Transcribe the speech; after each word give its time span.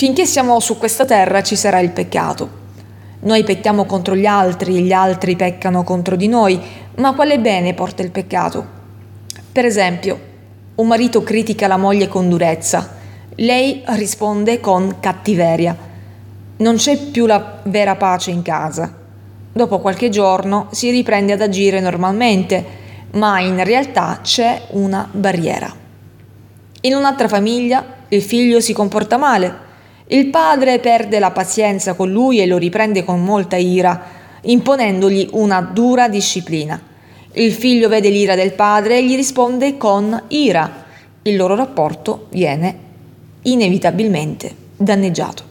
Finché 0.00 0.24
siamo 0.24 0.58
su 0.60 0.78
questa 0.78 1.04
terra 1.04 1.42
ci 1.42 1.56
sarà 1.56 1.78
il 1.80 1.90
peccato. 1.90 2.48
Noi 3.20 3.44
pecchiamo 3.44 3.84
contro 3.84 4.16
gli 4.16 4.24
altri 4.24 4.78
e 4.78 4.80
gli 4.80 4.92
altri 4.92 5.36
peccano 5.36 5.84
contro 5.84 6.16
di 6.16 6.26
noi, 6.26 6.58
ma 6.96 7.12
quale 7.12 7.38
bene 7.38 7.74
porta 7.74 8.00
il 8.00 8.10
peccato? 8.10 8.64
Per 9.52 9.66
esempio, 9.66 10.18
un 10.76 10.86
marito 10.86 11.22
critica 11.22 11.66
la 11.66 11.76
moglie 11.76 12.08
con 12.08 12.30
durezza, 12.30 12.96
lei 13.34 13.82
risponde 13.88 14.58
con 14.58 15.00
cattiveria. 15.00 15.76
Non 16.56 16.76
c'è 16.76 16.96
più 16.96 17.26
la 17.26 17.60
vera 17.64 17.94
pace 17.96 18.30
in 18.30 18.40
casa. 18.40 18.90
Dopo 19.52 19.80
qualche 19.80 20.08
giorno 20.08 20.68
si 20.70 20.90
riprende 20.90 21.34
ad 21.34 21.42
agire 21.42 21.78
normalmente, 21.78 22.64
ma 23.12 23.38
in 23.40 23.62
realtà 23.62 24.20
c'è 24.22 24.62
una 24.70 25.06
barriera. 25.12 25.70
In 26.80 26.94
un'altra 26.94 27.28
famiglia 27.28 27.84
il 28.08 28.22
figlio 28.22 28.60
si 28.60 28.72
comporta 28.72 29.18
male, 29.18 29.68
il 30.12 30.26
padre 30.26 30.80
perde 30.80 31.20
la 31.20 31.30
pazienza 31.30 31.94
con 31.94 32.10
lui 32.10 32.40
e 32.40 32.46
lo 32.46 32.56
riprende 32.56 33.04
con 33.04 33.22
molta 33.22 33.54
ira, 33.54 34.02
imponendogli 34.42 35.28
una 35.32 35.60
dura 35.60 36.08
disciplina. 36.08 36.80
Il 37.34 37.52
figlio 37.52 37.88
vede 37.88 38.08
l'ira 38.08 38.34
del 38.34 38.54
padre 38.54 38.98
e 38.98 39.04
gli 39.04 39.14
risponde 39.14 39.76
con 39.76 40.20
ira. 40.28 40.84
Il 41.22 41.36
loro 41.36 41.54
rapporto 41.54 42.26
viene 42.30 42.76
inevitabilmente 43.42 44.52
danneggiato. 44.76 45.44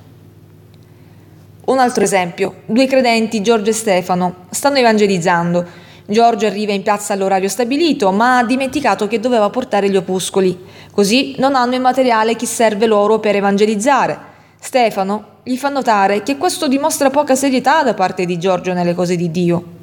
Un 1.67 1.79
altro 1.79 2.03
esempio, 2.03 2.63
due 2.65 2.85
credenti, 2.85 3.41
Giorgio 3.41 3.69
e 3.69 3.73
Stefano, 3.73 4.35
stanno 4.49 4.79
evangelizzando. 4.79 5.65
Giorgio 6.05 6.47
arriva 6.47 6.73
in 6.73 6.83
piazza 6.83 7.13
all'orario 7.13 7.47
stabilito, 7.47 8.11
ma 8.11 8.39
ha 8.39 8.43
dimenticato 8.43 9.07
che 9.07 9.21
doveva 9.21 9.49
portare 9.49 9.89
gli 9.89 9.95
opuscoli. 9.95 10.57
Così 10.91 11.35
non 11.37 11.55
hanno 11.55 11.75
il 11.75 11.81
materiale 11.81 12.35
che 12.35 12.45
serve 12.45 12.87
loro 12.87 13.19
per 13.19 13.37
evangelizzare. 13.37 14.28
Stefano 14.61 15.37
gli 15.43 15.55
fa 15.55 15.69
notare 15.69 16.21
che 16.21 16.37
questo 16.37 16.67
dimostra 16.67 17.09
poca 17.09 17.33
serietà 17.33 17.81
da 17.81 17.93
parte 17.93 18.25
di 18.25 18.37
Giorgio 18.37 18.73
nelle 18.73 18.93
cose 18.93 19.15
di 19.15 19.31
Dio. 19.31 19.77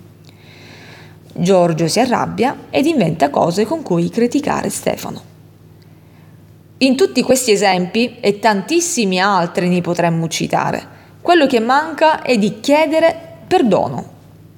Giorgio 1.33 1.89
si 1.89 1.99
arrabbia 1.99 2.57
ed 2.71 2.87
inventa 2.87 3.31
cose 3.31 3.65
con 3.65 3.83
cui 3.83 4.11
criticare 4.11 4.69
Stefano. 4.69 5.35
In 6.79 6.95
tutti 6.95 7.23
questi 7.23 7.53
esempi 7.53 8.19
e 8.21 8.39
tantissimi 8.39 9.19
altri 9.19 9.69
ne 9.69 9.81
potremmo 9.81 10.29
citare. 10.29 10.95
Quello 11.23 11.47
che 11.47 11.59
manca 11.59 12.23
è 12.23 12.37
di 12.37 12.61
chiedere 12.61 13.19
perdono 13.47 14.11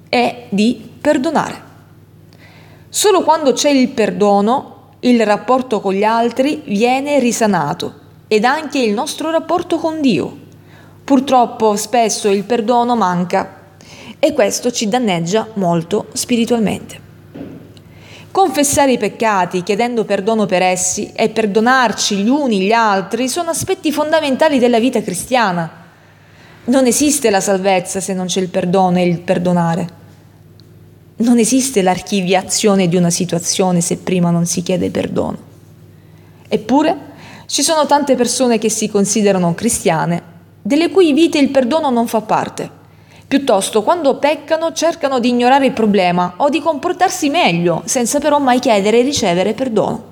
e 0.09 0.47
di 0.51 0.91
perdonare. 1.01 1.67
Solo 2.89 3.23
quando 3.23 3.53
c'è 3.53 3.71
il 3.71 3.89
perdono, 3.89 4.97
il 5.01 5.25
rapporto 5.25 5.81
con 5.81 5.95
gli 5.95 6.05
altri 6.05 6.63
viene 6.67 7.21
risanato 7.21 8.07
ed 8.29 8.45
anche 8.45 8.79
il 8.79 8.93
nostro 8.93 9.31
rapporto 9.31 9.79
con 9.79 10.01
Dio. 10.01 10.47
Purtroppo 11.03 11.75
spesso 11.77 12.29
il 12.29 12.45
perdono 12.45 12.95
manca 12.95 13.57
e 14.19 14.33
questo 14.35 14.71
ci 14.71 14.89
danneggia 14.89 15.49
molto 15.55 16.09
spiritualmente. 16.13 17.07
Confessare 18.31 18.93
i 18.93 18.99
peccati 18.99 19.63
chiedendo 19.63 20.05
perdono 20.05 20.45
per 20.45 20.63
essi 20.63 21.11
e 21.15 21.31
perdonarci 21.31 22.17
gli 22.17 22.29
uni 22.29 22.61
gli 22.61 22.73
altri 22.73 23.29
sono 23.29 23.51
aspetti 23.51 23.91
fondamentali 23.91 24.59
della 24.59 24.79
vita 24.79 25.03
cristiana. 25.03 25.87
Non 26.65 26.87
esiste 26.87 27.31
la 27.31 27.41
salvezza 27.41 28.01
se 28.01 28.13
non 28.13 28.27
c'è 28.27 28.41
il 28.41 28.49
perdono 28.49 28.99
e 28.99 29.07
il 29.07 29.21
perdonare. 29.21 29.89
Non 31.17 31.39
esiste 31.39 31.81
l'archiviazione 31.81 32.87
di 32.87 32.97
una 32.97 33.11
situazione 33.11 33.81
se 33.81 33.97
prima 33.97 34.31
non 34.31 34.45
si 34.45 34.63
chiede 34.63 34.91
perdono. 34.91 35.48
Eppure 36.49 36.97
ci 37.47 37.63
sono 37.63 37.87
tante 37.87 38.15
persone 38.15 38.59
che 38.59 38.71
si 38.71 38.89
considerano 38.89 39.55
cristiane, 39.55 40.23
delle 40.63 40.91
cui 40.91 41.13
vite 41.13 41.39
il 41.39 41.51
perdono 41.51 41.91
non 41.91 42.07
fa 42.07 42.21
parte. 42.23 42.77
Piuttosto, 43.29 43.83
quando 43.83 44.17
peccano, 44.17 44.73
cercano 44.73 45.19
di 45.19 45.29
ignorare 45.29 45.67
il 45.67 45.73
problema 45.73 46.35
o 46.39 46.49
di 46.49 46.61
comportarsi 46.61 47.29
meglio, 47.29 47.83
senza 47.85 48.19
però 48.19 48.39
mai 48.39 48.59
chiedere 48.59 48.99
e 48.99 49.03
ricevere 49.03 49.53
perdono. 49.53 50.05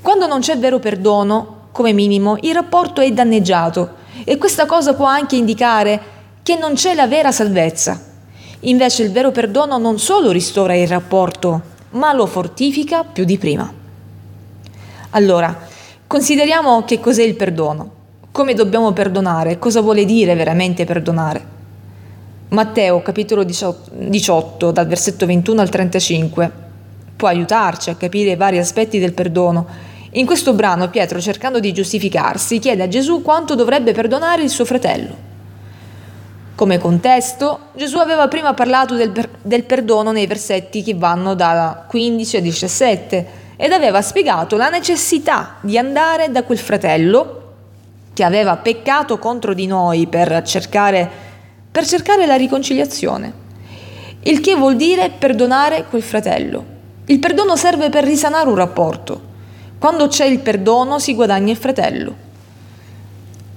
Quando 0.00 0.28
non 0.28 0.38
c'è 0.38 0.56
vero 0.56 0.78
perdono, 0.78 1.68
come 1.72 1.92
minimo, 1.92 2.36
il 2.42 2.54
rapporto 2.54 3.00
è 3.00 3.10
danneggiato 3.10 3.94
e 4.24 4.38
questa 4.38 4.66
cosa 4.66 4.94
può 4.94 5.06
anche 5.06 5.34
indicare 5.34 6.00
che 6.44 6.56
non 6.56 6.74
c'è 6.74 6.94
la 6.94 7.08
vera 7.08 7.32
salvezza. 7.32 8.00
Invece 8.60 9.02
il 9.02 9.10
vero 9.10 9.32
perdono 9.32 9.76
non 9.76 9.98
solo 9.98 10.30
ristora 10.30 10.74
il 10.74 10.86
rapporto, 10.86 11.60
ma 11.90 12.12
lo 12.12 12.26
fortifica 12.26 13.02
più 13.02 13.24
di 13.24 13.36
prima. 13.36 13.84
Allora, 15.10 15.74
Consideriamo 16.08 16.84
che 16.84 17.00
cos'è 17.00 17.24
il 17.24 17.34
perdono, 17.34 17.90
come 18.30 18.54
dobbiamo 18.54 18.92
perdonare, 18.92 19.58
cosa 19.58 19.80
vuole 19.80 20.04
dire 20.04 20.36
veramente 20.36 20.84
perdonare. 20.84 21.54
Matteo 22.50 23.02
capitolo 23.02 23.42
18 23.42 24.70
dal 24.70 24.86
versetto 24.86 25.26
21 25.26 25.60
al 25.60 25.68
35 25.68 26.52
può 27.16 27.26
aiutarci 27.26 27.90
a 27.90 27.96
capire 27.96 28.30
i 28.30 28.36
vari 28.36 28.58
aspetti 28.58 29.00
del 29.00 29.14
perdono. 29.14 29.66
In 30.12 30.26
questo 30.26 30.52
brano 30.52 30.90
Pietro, 30.90 31.20
cercando 31.20 31.58
di 31.58 31.72
giustificarsi, 31.72 32.60
chiede 32.60 32.84
a 32.84 32.88
Gesù 32.88 33.20
quanto 33.20 33.56
dovrebbe 33.56 33.90
perdonare 33.90 34.44
il 34.44 34.50
suo 34.50 34.64
fratello. 34.64 35.24
Come 36.54 36.78
contesto, 36.78 37.58
Gesù 37.74 37.98
aveva 37.98 38.28
prima 38.28 38.54
parlato 38.54 38.94
del, 38.94 39.12
del 39.42 39.64
perdono 39.64 40.12
nei 40.12 40.28
versetti 40.28 40.84
che 40.84 40.94
vanno 40.94 41.34
da 41.34 41.84
15 41.88 42.36
a 42.36 42.40
17 42.40 43.44
ed 43.56 43.72
aveva 43.72 44.02
spiegato 44.02 44.56
la 44.56 44.68
necessità 44.68 45.56
di 45.60 45.78
andare 45.78 46.30
da 46.30 46.44
quel 46.44 46.58
fratello 46.58 47.42
che 48.12 48.24
aveva 48.24 48.56
peccato 48.56 49.18
contro 49.18 49.54
di 49.54 49.66
noi 49.66 50.06
per 50.06 50.42
cercare, 50.42 51.10
per 51.70 51.86
cercare 51.86 52.26
la 52.26 52.36
riconciliazione. 52.36 53.44
Il 54.22 54.40
che 54.40 54.54
vuol 54.54 54.76
dire 54.76 55.10
perdonare 55.10 55.84
quel 55.88 56.02
fratello. 56.02 56.74
Il 57.06 57.18
perdono 57.18 57.56
serve 57.56 57.90
per 57.90 58.04
risanare 58.04 58.48
un 58.48 58.56
rapporto. 58.56 59.20
Quando 59.78 60.08
c'è 60.08 60.24
il 60.24 60.40
perdono 60.40 60.98
si 60.98 61.14
guadagna 61.14 61.52
il 61.52 61.58
fratello. 61.58 62.24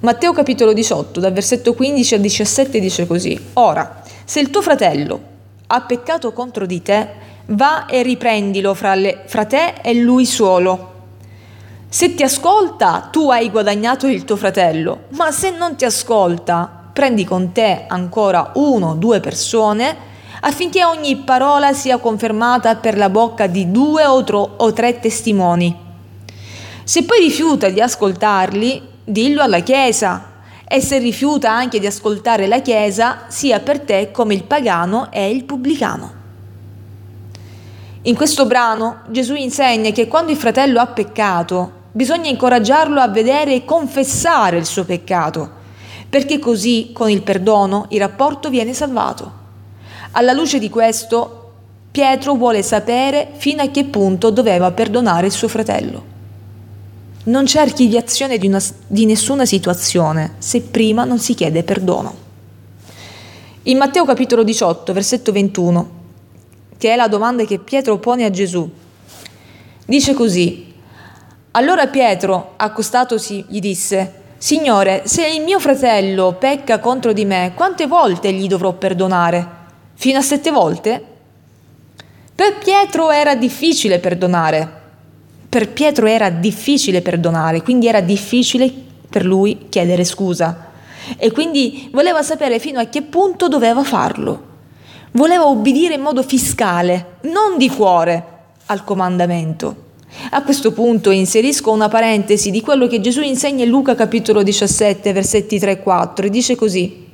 Matteo 0.01 0.31
capitolo 0.31 0.73
18, 0.73 1.19
dal 1.19 1.33
versetto 1.33 1.73
15 1.73 2.13
al 2.15 2.21
17 2.21 2.79
dice 2.79 3.07
così, 3.07 3.39
Ora, 3.53 4.03
se 4.23 4.39
il 4.39 4.49
tuo 4.49 4.61
fratello 4.61 5.21
ha 5.67 5.81
peccato 5.81 6.31
contro 6.31 6.65
di 6.65 6.81
te, 6.81 7.07
va 7.49 7.85
e 7.85 8.03
riprendilo 8.03 8.73
fra, 8.73 8.95
le, 8.95 9.23
fra 9.25 9.45
te 9.45 9.75
e 9.81 9.93
lui 9.93 10.25
solo. 10.25 10.87
Se 11.87 12.13
ti 12.13 12.23
ascolta, 12.23 13.07
tu 13.11 13.29
hai 13.29 13.49
guadagnato 13.49 14.07
il 14.07 14.23
tuo 14.23 14.35
fratello, 14.35 15.05
ma 15.09 15.31
se 15.31 15.49
non 15.49 15.75
ti 15.75 15.85
ascolta, 15.85 16.89
prendi 16.93 17.23
con 17.23 17.51
te 17.51 17.85
ancora 17.87 18.51
uno 18.55 18.89
o 18.89 18.93
due 18.93 19.19
persone 19.19 20.07
affinché 20.41 20.85
ogni 20.85 21.17
parola 21.17 21.73
sia 21.73 21.97
confermata 21.97 22.75
per 22.75 22.97
la 22.97 23.09
bocca 23.09 23.47
di 23.47 23.71
due 23.71 24.05
o, 24.05 24.23
tro- 24.23 24.53
o 24.57 24.71
tre 24.71 24.99
testimoni. 24.99 25.87
Se 26.83 27.03
poi 27.03 27.19
rifiuta 27.19 27.69
di 27.69 27.81
ascoltarli, 27.81 28.81
dillo 29.03 29.41
alla 29.41 29.59
Chiesa, 29.59 30.25
e 30.67 30.81
se 30.81 30.99
rifiuta 30.99 31.51
anche 31.51 31.79
di 31.79 31.87
ascoltare 31.87 32.47
la 32.47 32.61
Chiesa, 32.61 33.25
sia 33.27 33.59
per 33.59 33.79
te 33.79 34.11
come 34.11 34.35
il 34.35 34.43
pagano 34.43 35.11
e 35.11 35.29
il 35.29 35.43
pubblicano. 35.43 36.18
In 38.03 38.15
questo 38.15 38.45
brano 38.45 39.01
Gesù 39.09 39.35
insegna 39.35 39.91
che 39.91 40.07
quando 40.07 40.31
il 40.31 40.37
fratello 40.37 40.79
ha 40.79 40.87
peccato, 40.87 41.71
bisogna 41.91 42.29
incoraggiarlo 42.29 43.01
a 43.01 43.09
vedere 43.09 43.53
e 43.55 43.65
confessare 43.65 44.57
il 44.57 44.65
suo 44.65 44.85
peccato, 44.85 45.49
perché 46.07 46.39
così 46.39 46.91
con 46.93 47.09
il 47.09 47.21
perdono 47.23 47.87
il 47.89 47.99
rapporto 47.99 48.49
viene 48.49 48.73
salvato. 48.73 49.31
Alla 50.11 50.31
luce 50.31 50.59
di 50.59 50.69
questo, 50.69 51.35
Pietro 51.91 52.35
vuole 52.35 52.63
sapere 52.63 53.31
fino 53.35 53.63
a 53.63 53.67
che 53.67 53.83
punto 53.83 54.29
doveva 54.29 54.71
perdonare 54.71 55.25
il 55.25 55.33
suo 55.33 55.49
fratello. 55.49 56.17
Non 57.25 57.43
c'è 57.43 57.59
archiviazione 57.59 58.37
di, 58.37 58.47
una, 58.47 58.61
di 58.87 59.05
nessuna 59.05 59.45
situazione 59.45 60.35
se 60.37 60.61
prima 60.61 61.03
non 61.03 61.19
si 61.19 61.33
chiede 61.33 61.63
perdono. 61.63 62.27
In 63.63 63.77
Matteo 63.77 64.05
capitolo 64.05 64.43
18, 64.43 64.93
versetto 64.93 65.33
21, 65.33 65.97
che 66.79 66.93
è 66.93 66.95
la 66.95 67.09
domanda 67.09 67.43
che 67.43 67.59
Pietro 67.59 67.97
pone 67.97 68.23
a 68.23 68.29
Gesù. 68.29 68.67
Dice 69.85 70.13
così, 70.13 70.73
allora 71.51 71.87
Pietro, 71.87 72.53
accostatosi, 72.55 73.43
gli 73.49 73.59
disse, 73.59 74.13
Signore, 74.37 75.01
se 75.03 75.27
il 75.27 75.43
mio 75.43 75.59
fratello 75.59 76.37
pecca 76.39 76.79
contro 76.79 77.11
di 77.11 77.25
me, 77.25 77.51
quante 77.53 77.85
volte 77.85 78.31
gli 78.31 78.47
dovrò 78.47 78.71
perdonare? 78.71 79.45
Fino 79.95 80.19
a 80.19 80.21
sette 80.21 80.51
volte? 80.51 81.03
Per 82.33 82.57
Pietro 82.59 83.11
era 83.11 83.35
difficile 83.35 83.99
perdonare. 83.99 84.77
Per 85.49 85.73
Pietro 85.73 86.05
era 86.05 86.29
difficile 86.29 87.01
perdonare, 87.01 87.61
quindi 87.61 87.87
era 87.87 87.99
difficile 87.99 88.71
per 89.09 89.25
lui 89.25 89.65
chiedere 89.67 90.05
scusa. 90.05 90.67
E 91.17 91.29
quindi 91.31 91.89
voleva 91.91 92.23
sapere 92.23 92.57
fino 92.57 92.79
a 92.79 92.85
che 92.85 93.01
punto 93.01 93.49
doveva 93.49 93.83
farlo 93.83 94.47
voleva 95.11 95.47
obbedire 95.47 95.95
in 95.95 96.01
modo 96.01 96.23
fiscale, 96.23 97.17
non 97.21 97.57
di 97.57 97.69
cuore, 97.69 98.37
al 98.67 98.83
comandamento. 98.83 99.87
A 100.31 100.43
questo 100.43 100.71
punto 100.73 101.11
inserisco 101.11 101.71
una 101.71 101.87
parentesi 101.87 102.51
di 102.51 102.61
quello 102.61 102.87
che 102.87 102.99
Gesù 102.99 103.21
insegna 103.21 103.63
in 103.63 103.69
Luca 103.69 103.95
capitolo 103.95 104.43
17, 104.43 105.13
versetti 105.13 105.59
3 105.59 105.71
e 105.71 105.79
4, 105.79 106.25
e 106.25 106.29
dice 106.29 106.55
così. 106.55 107.07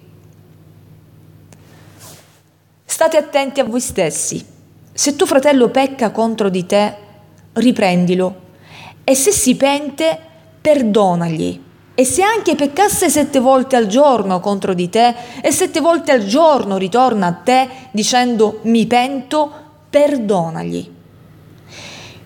State 2.86 3.18
attenti 3.18 3.60
a 3.60 3.66
voi 3.66 3.82
stessi. 3.82 4.44
Se 4.94 5.16
tuo 5.16 5.26
fratello 5.26 5.70
pecca 5.70 6.12
contro 6.12 6.50
di 6.50 6.66
te, 6.66 6.96
riprendilo. 7.54 8.44
E 9.04 9.14
se 9.14 9.32
si 9.32 9.56
pente, 9.56 10.18
perdonagli. 10.62 11.65
E 11.98 12.04
se 12.04 12.22
anche 12.22 12.56
peccasse 12.56 13.10
sette 13.10 13.40
volte 13.40 13.78
al 13.78 13.88
giorno 13.88 14.42
contro 14.42 14.74
di 14.74 14.90
te 14.90 15.16
e 15.42 15.52
sette 15.52 15.80
volte 15.80 16.12
al 16.12 16.26
giorno 16.26 16.76
ritorna 16.76 17.28
a 17.28 17.32
te 17.32 17.70
dicendo 17.92 18.60
mi 18.64 18.86
pento, 18.86 19.50
perdonagli. 19.90 20.92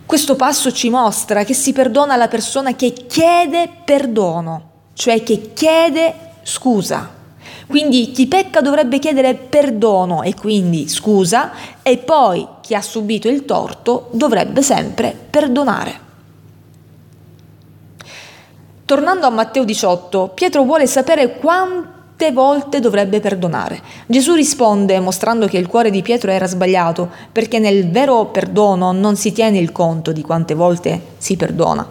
Questo 0.08 0.36
passo 0.36 0.72
ci 0.72 0.90
mostra 0.90 1.44
che 1.44 1.54
si 1.54 1.72
perdona 1.72 2.16
la 2.16 2.28
persona 2.28 2.74
che 2.74 2.94
chiede 2.94 3.70
perdono, 3.86 4.70
cioè 4.94 5.22
che 5.22 5.54
chiede 5.54 6.16
scusa. 6.42 7.18
Quindi 7.68 8.10
chi 8.10 8.26
pecca 8.26 8.62
dovrebbe 8.62 8.98
chiedere 8.98 9.36
perdono 9.36 10.24
e 10.24 10.34
quindi 10.34 10.88
scusa 10.88 11.52
e 11.84 12.00
poi 12.00 12.48
chi 12.62 12.74
ha 12.74 12.82
subito 12.82 13.28
il 13.28 13.46
torto 13.46 14.10
dovrebbe 14.14 14.64
sempre 14.64 15.16
perdonare. 15.30 16.08
Tornando 18.90 19.28
a 19.28 19.30
Matteo 19.30 19.66
18, 19.66 20.32
Pietro 20.34 20.64
vuole 20.64 20.88
sapere 20.88 21.36
quante 21.38 22.32
volte 22.32 22.80
dovrebbe 22.80 23.20
perdonare. 23.20 23.80
Gesù 24.08 24.34
risponde 24.34 25.00
mostrando 25.00 25.46
che 25.46 25.60
il 25.60 25.68
cuore 25.68 25.92
di 25.92 26.02
Pietro 26.02 26.32
era 26.32 26.48
sbagliato, 26.48 27.08
perché 27.32 27.60
nel 27.60 27.92
vero 27.92 28.26
perdono 28.32 28.92
non 28.92 29.16
si 29.16 29.32
tiene 29.32 29.60
il 29.60 29.72
conto 29.72 30.12
di 30.12 30.24
quante 30.24 30.56
volte 30.56 31.00
si 31.20 31.36
perdona. 31.36 31.88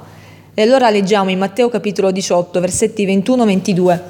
E 0.52 0.60
allora 0.60 0.90
leggiamo 0.90 1.30
in 1.30 1.38
Matteo 1.38 1.68
capitolo 1.68 2.10
18, 2.10 2.58
versetti 2.58 3.06
21-22. 3.06 4.00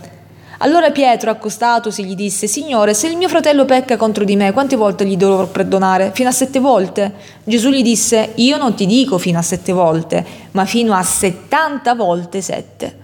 Allora 0.61 0.91
Pietro, 0.91 1.31
accostatosi, 1.31 2.05
gli 2.05 2.17
disse, 2.17 2.49
Signore, 2.49 2.93
se 2.93 3.07
il 3.07 3.17
mio 3.17 3.29
fratello 3.29 3.65
pecca 3.65 3.97
contro 3.97 4.25
di 4.25 4.35
me, 4.35 4.53
quante 4.53 4.75
volte 4.75 5.07
gli 5.07 5.17
dovrò 5.17 5.47
perdonare? 5.47 6.11
Fino 6.13 6.31
a 6.31 6.33
sette 6.33 6.59
volte? 6.59 7.15
Gesù 7.45 7.71
gli 7.71 7.83
disse, 7.83 8.33
io 8.35 8.57
non 8.57 8.75
ti 8.75 8.85
dico 8.85 9.19
fino 9.19 9.39
a 9.39 9.43
sette 9.43 9.71
volte, 9.71 10.27
ma 10.51 10.65
fino 10.65 10.95
a 10.95 11.03
settanta 11.05 11.95
volte 11.95 12.41
sette. 12.41 12.97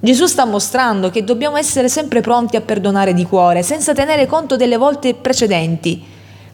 Gesù 0.00 0.24
sta 0.24 0.46
mostrando 0.46 1.10
che 1.10 1.24
dobbiamo 1.24 1.58
essere 1.58 1.90
sempre 1.90 2.22
pronti 2.22 2.56
a 2.56 2.62
perdonare 2.62 3.12
di 3.12 3.26
cuore, 3.26 3.62
senza 3.62 3.92
tenere 3.92 4.24
conto 4.24 4.56
delle 4.56 4.78
volte 4.78 5.12
precedenti. 5.12 6.02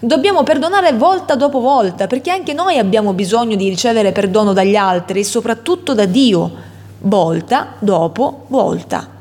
Dobbiamo 0.01 0.43
perdonare 0.43 0.95
volta 0.95 1.37
dopo 1.37 1.61
volta, 1.61 2.09
perché 2.09 2.33
anche 2.33 2.55
noi 2.55 2.77
abbiamo 2.77 3.13
bisogno 3.13 3.55
di 3.55 3.69
ricevere 3.69 4.11
perdono 4.11 4.53
dagli 4.53 4.75
altri 4.75 5.21
e 5.21 5.25
soprattutto 5.25 5.95
da 5.95 6.07
Dio, 6.07 6.51
volta 7.03 7.75
dopo 7.79 8.47
volta. 8.49 9.18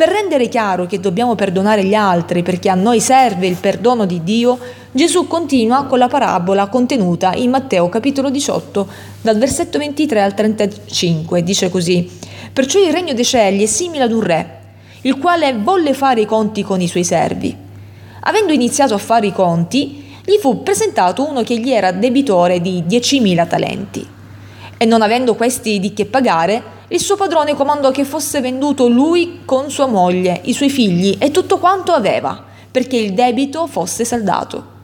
Per 0.00 0.08
rendere 0.08 0.48
chiaro 0.48 0.86
che 0.86 0.98
dobbiamo 0.98 1.34
perdonare 1.34 1.84
gli 1.84 1.92
altri 1.92 2.42
perché 2.42 2.70
a 2.70 2.74
noi 2.74 3.00
serve 3.00 3.46
il 3.46 3.56
perdono 3.56 4.06
di 4.06 4.22
Dio, 4.24 4.58
Gesù 4.92 5.26
continua 5.26 5.84
con 5.84 5.98
la 5.98 6.08
parabola 6.08 6.68
contenuta 6.68 7.34
in 7.34 7.50
Matteo 7.50 7.90
capitolo 7.90 8.30
18 8.30 8.88
dal 9.20 9.36
versetto 9.36 9.76
23 9.76 10.22
al 10.22 10.32
35. 10.32 11.42
Dice 11.42 11.68
così, 11.68 12.10
Perciò 12.50 12.78
il 12.78 12.90
regno 12.94 13.12
dei 13.12 13.26
cieli 13.26 13.62
è 13.62 13.66
simile 13.66 14.04
ad 14.04 14.12
un 14.12 14.22
re, 14.22 14.60
il 15.02 15.18
quale 15.18 15.54
volle 15.58 15.92
fare 15.92 16.22
i 16.22 16.26
conti 16.26 16.62
con 16.62 16.80
i 16.80 16.88
suoi 16.88 17.04
servi. 17.04 17.54
Avendo 18.20 18.54
iniziato 18.54 18.94
a 18.94 18.98
fare 18.98 19.26
i 19.26 19.34
conti, 19.34 20.14
gli 20.24 20.38
fu 20.40 20.62
presentato 20.62 21.28
uno 21.28 21.42
che 21.42 21.58
gli 21.58 21.70
era 21.70 21.92
debitore 21.92 22.62
di 22.62 22.84
10.000 22.88 23.46
talenti. 23.46 24.08
E 24.78 24.84
non 24.86 25.02
avendo 25.02 25.34
questi 25.34 25.78
di 25.78 25.92
che 25.92 26.06
pagare, 26.06 26.78
il 26.92 26.98
suo 26.98 27.14
padrone 27.14 27.54
comandò 27.54 27.92
che 27.92 28.04
fosse 28.04 28.40
venduto 28.40 28.88
lui 28.88 29.42
con 29.44 29.70
sua 29.70 29.86
moglie, 29.86 30.40
i 30.44 30.52
suoi 30.52 30.70
figli 30.70 31.16
e 31.20 31.30
tutto 31.30 31.58
quanto 31.58 31.92
aveva, 31.92 32.42
perché 32.68 32.96
il 32.96 33.12
debito 33.14 33.68
fosse 33.68 34.04
saldato. 34.04 34.78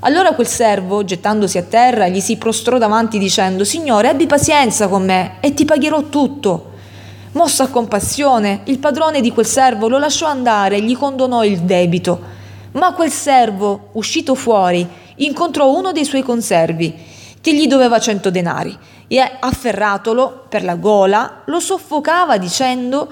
Allora 0.00 0.34
quel 0.34 0.46
servo, 0.46 1.04
gettandosi 1.04 1.56
a 1.56 1.62
terra, 1.62 2.08
gli 2.08 2.20
si 2.20 2.36
prostrò 2.36 2.76
davanti 2.76 3.18
dicendo, 3.18 3.64
Signore, 3.64 4.08
abbi 4.08 4.26
pazienza 4.26 4.88
con 4.88 5.06
me 5.06 5.36
e 5.40 5.54
ti 5.54 5.64
pagherò 5.64 6.02
tutto. 6.10 6.72
Mosso 7.32 7.62
a 7.62 7.68
compassione, 7.68 8.60
il 8.64 8.78
padrone 8.78 9.22
di 9.22 9.32
quel 9.32 9.46
servo 9.46 9.88
lo 9.88 9.96
lasciò 9.96 10.26
andare 10.26 10.76
e 10.76 10.82
gli 10.82 10.96
condonò 10.98 11.44
il 11.44 11.60
debito. 11.60 12.20
Ma 12.72 12.92
quel 12.92 13.10
servo, 13.10 13.88
uscito 13.92 14.34
fuori, 14.34 14.86
incontrò 15.16 15.74
uno 15.74 15.92
dei 15.92 16.04
suoi 16.04 16.22
conservi, 16.22 16.94
che 17.40 17.54
gli 17.54 17.66
doveva 17.66 17.98
cento 17.98 18.30
denari 18.30 18.76
e 19.08 19.18
afferratolo 19.40 20.44
per 20.48 20.62
la 20.62 20.76
gola 20.76 21.42
lo 21.46 21.58
soffocava 21.58 22.38
dicendo 22.38 23.08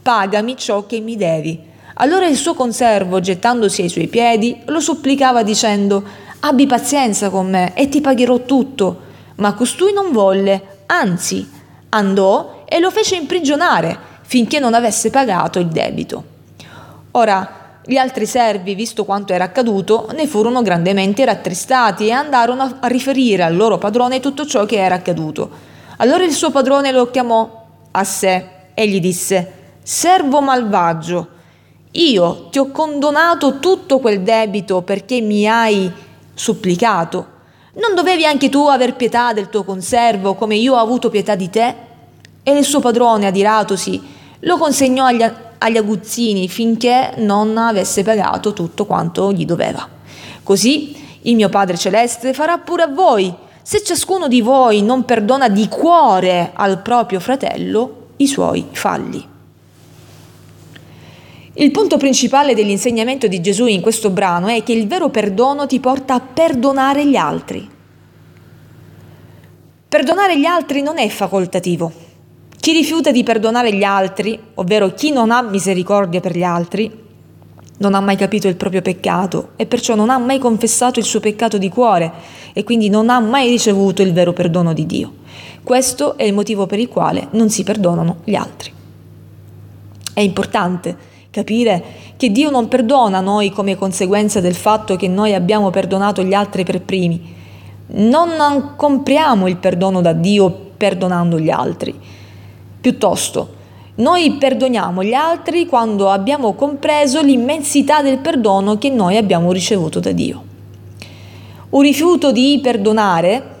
pagami 0.00 0.56
ciò 0.56 0.86
che 0.86 1.00
mi 1.00 1.16
devi. 1.16 1.68
Allora 1.94 2.26
il 2.26 2.36
suo 2.36 2.54
conservo, 2.54 3.20
gettandosi 3.20 3.82
ai 3.82 3.88
suoi 3.90 4.06
piedi, 4.06 4.62
lo 4.66 4.80
supplicava 4.80 5.42
dicendo 5.42 6.02
abbi 6.40 6.66
pazienza 6.66 7.28
con 7.28 7.50
me 7.50 7.74
e 7.74 7.88
ti 7.88 8.00
pagherò 8.00 8.38
tutto. 8.44 9.08
Ma 9.36 9.52
costui 9.52 9.92
non 9.92 10.12
volle, 10.12 10.84
anzi 10.86 11.46
andò 11.90 12.64
e 12.66 12.78
lo 12.78 12.90
fece 12.90 13.16
imprigionare 13.16 13.98
finché 14.22 14.58
non 14.58 14.74
avesse 14.74 15.10
pagato 15.10 15.58
il 15.58 15.66
debito. 15.66 16.24
Ora, 17.12 17.59
gli 17.84 17.96
altri 17.96 18.26
servi, 18.26 18.74
visto 18.74 19.04
quanto 19.04 19.32
era 19.32 19.44
accaduto, 19.44 20.08
ne 20.12 20.26
furono 20.26 20.62
grandemente 20.62 21.24
rattristati 21.24 22.06
e 22.06 22.12
andarono 22.12 22.76
a 22.80 22.86
riferire 22.88 23.42
al 23.42 23.56
loro 23.56 23.78
padrone 23.78 24.20
tutto 24.20 24.44
ciò 24.44 24.66
che 24.66 24.76
era 24.76 24.96
accaduto. 24.96 25.50
Allora 25.96 26.24
il 26.24 26.32
suo 26.32 26.50
padrone 26.50 26.92
lo 26.92 27.10
chiamò 27.10 27.66
a 27.90 28.04
sé 28.04 28.46
e 28.74 28.88
gli 28.88 29.00
disse, 29.00 29.52
Servo 29.82 30.40
malvagio, 30.40 31.28
io 31.92 32.48
ti 32.50 32.58
ho 32.58 32.70
condonato 32.70 33.58
tutto 33.58 33.98
quel 33.98 34.20
debito 34.20 34.82
perché 34.82 35.20
mi 35.20 35.48
hai 35.48 35.90
supplicato. 36.34 37.38
Non 37.74 37.94
dovevi 37.94 38.26
anche 38.26 38.48
tu 38.48 38.66
aver 38.66 38.94
pietà 38.94 39.32
del 39.32 39.48
tuo 39.48 39.64
conservo 39.64 40.34
come 40.34 40.56
io 40.56 40.74
ho 40.74 40.78
avuto 40.78 41.08
pietà 41.08 41.34
di 41.34 41.48
te? 41.48 41.74
E 42.42 42.52
il 42.52 42.64
suo 42.64 42.80
padrone, 42.80 43.26
adiratosi, 43.26 44.00
lo 44.40 44.56
consegnò 44.58 45.06
agli 45.06 45.22
agli 45.62 45.76
aguzzini 45.76 46.48
finché 46.48 47.12
non 47.18 47.56
avesse 47.58 48.02
pagato 48.02 48.52
tutto 48.52 48.86
quanto 48.86 49.32
gli 49.32 49.44
doveva. 49.44 49.86
Così 50.42 50.96
il 51.22 51.34
mio 51.34 51.48
Padre 51.48 51.76
Celeste 51.76 52.32
farà 52.32 52.58
pure 52.58 52.82
a 52.84 52.88
voi, 52.88 53.32
se 53.62 53.82
ciascuno 53.82 54.26
di 54.26 54.40
voi 54.40 54.82
non 54.82 55.04
perdona 55.04 55.48
di 55.48 55.68
cuore 55.68 56.52
al 56.54 56.80
proprio 56.80 57.20
fratello 57.20 58.08
i 58.16 58.26
suoi 58.26 58.66
falli. 58.72 59.28
Il 61.52 61.70
punto 61.72 61.98
principale 61.98 62.54
dell'insegnamento 62.54 63.26
di 63.26 63.40
Gesù 63.40 63.66
in 63.66 63.82
questo 63.82 64.08
brano 64.08 64.46
è 64.46 64.62
che 64.62 64.72
il 64.72 64.86
vero 64.86 65.10
perdono 65.10 65.66
ti 65.66 65.78
porta 65.78 66.14
a 66.14 66.20
perdonare 66.20 67.06
gli 67.06 67.16
altri. 67.16 67.68
Perdonare 69.88 70.38
gli 70.38 70.46
altri 70.46 70.80
non 70.80 70.98
è 70.98 71.08
facoltativo, 71.08 71.92
chi 72.60 72.72
rifiuta 72.72 73.10
di 73.10 73.22
perdonare 73.22 73.74
gli 73.74 73.84
altri, 73.84 74.38
ovvero 74.56 74.92
chi 74.92 75.12
non 75.12 75.30
ha 75.30 75.40
misericordia 75.40 76.20
per 76.20 76.36
gli 76.36 76.42
altri, 76.42 76.92
non 77.78 77.94
ha 77.94 78.00
mai 78.00 78.16
capito 78.16 78.48
il 78.48 78.56
proprio 78.56 78.82
peccato 78.82 79.52
e 79.56 79.64
perciò 79.64 79.94
non 79.94 80.10
ha 80.10 80.18
mai 80.18 80.38
confessato 80.38 80.98
il 80.98 81.06
suo 81.06 81.20
peccato 81.20 81.56
di 81.56 81.70
cuore 81.70 82.12
e 82.52 82.62
quindi 82.62 82.90
non 82.90 83.08
ha 83.08 83.18
mai 83.18 83.48
ricevuto 83.48 84.02
il 84.02 84.12
vero 84.12 84.34
perdono 84.34 84.74
di 84.74 84.84
Dio. 84.84 85.12
Questo 85.62 86.18
è 86.18 86.24
il 86.24 86.34
motivo 86.34 86.66
per 86.66 86.78
il 86.78 86.88
quale 86.88 87.28
non 87.30 87.48
si 87.48 87.64
perdonano 87.64 88.18
gli 88.24 88.34
altri. 88.34 88.70
È 90.12 90.20
importante 90.20 90.94
capire 91.30 91.82
che 92.18 92.30
Dio 92.30 92.50
non 92.50 92.68
perdona 92.68 93.20
noi 93.20 93.48
come 93.48 93.74
conseguenza 93.74 94.40
del 94.40 94.54
fatto 94.54 94.96
che 94.96 95.08
noi 95.08 95.32
abbiamo 95.32 95.70
perdonato 95.70 96.22
gli 96.22 96.34
altri 96.34 96.64
per 96.64 96.82
primi. 96.82 97.34
Non 97.92 98.74
compriamo 98.76 99.48
il 99.48 99.56
perdono 99.56 100.02
da 100.02 100.12
Dio 100.12 100.50
perdonando 100.76 101.40
gli 101.40 101.48
altri 101.48 102.18
Piuttosto, 102.80 103.58
noi 103.96 104.32
perdoniamo 104.32 105.04
gli 105.04 105.12
altri 105.12 105.66
quando 105.66 106.08
abbiamo 106.08 106.54
compreso 106.54 107.20
l'immensità 107.20 108.00
del 108.00 108.18
perdono 108.18 108.78
che 108.78 108.88
noi 108.88 109.18
abbiamo 109.18 109.52
ricevuto 109.52 110.00
da 110.00 110.12
Dio. 110.12 110.42
Un 111.70 111.82
rifiuto 111.82 112.32
di 112.32 112.58
perdonare 112.62 113.58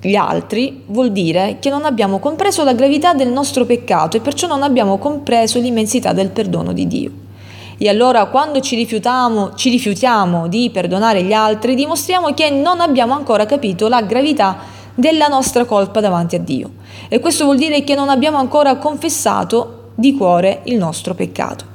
gli 0.00 0.14
altri 0.14 0.82
vuol 0.86 1.12
dire 1.12 1.58
che 1.60 1.68
non 1.68 1.84
abbiamo 1.84 2.18
compreso 2.18 2.64
la 2.64 2.72
gravità 2.72 3.12
del 3.12 3.28
nostro 3.28 3.66
peccato 3.66 4.16
e 4.16 4.20
perciò 4.20 4.46
non 4.46 4.62
abbiamo 4.62 4.96
compreso 4.96 5.60
l'immensità 5.60 6.14
del 6.14 6.30
perdono 6.30 6.72
di 6.72 6.86
Dio. 6.86 7.10
E 7.76 7.88
allora 7.88 8.24
quando 8.26 8.60
ci 8.60 8.74
rifiutiamo, 8.76 9.54
ci 9.54 9.68
rifiutiamo 9.68 10.48
di 10.48 10.70
perdonare 10.70 11.22
gli 11.22 11.32
altri, 11.32 11.74
dimostriamo 11.74 12.32
che 12.32 12.48
non 12.48 12.80
abbiamo 12.80 13.12
ancora 13.12 13.44
capito 13.44 13.88
la 13.88 14.00
gravità 14.00 14.71
della 14.94 15.28
nostra 15.28 15.64
colpa 15.64 16.00
davanti 16.00 16.36
a 16.36 16.40
Dio. 16.40 16.70
E 17.08 17.20
questo 17.20 17.44
vuol 17.44 17.56
dire 17.56 17.84
che 17.84 17.94
non 17.94 18.08
abbiamo 18.08 18.38
ancora 18.38 18.76
confessato 18.76 19.90
di 19.94 20.14
cuore 20.16 20.60
il 20.64 20.76
nostro 20.76 21.14
peccato. 21.14 21.70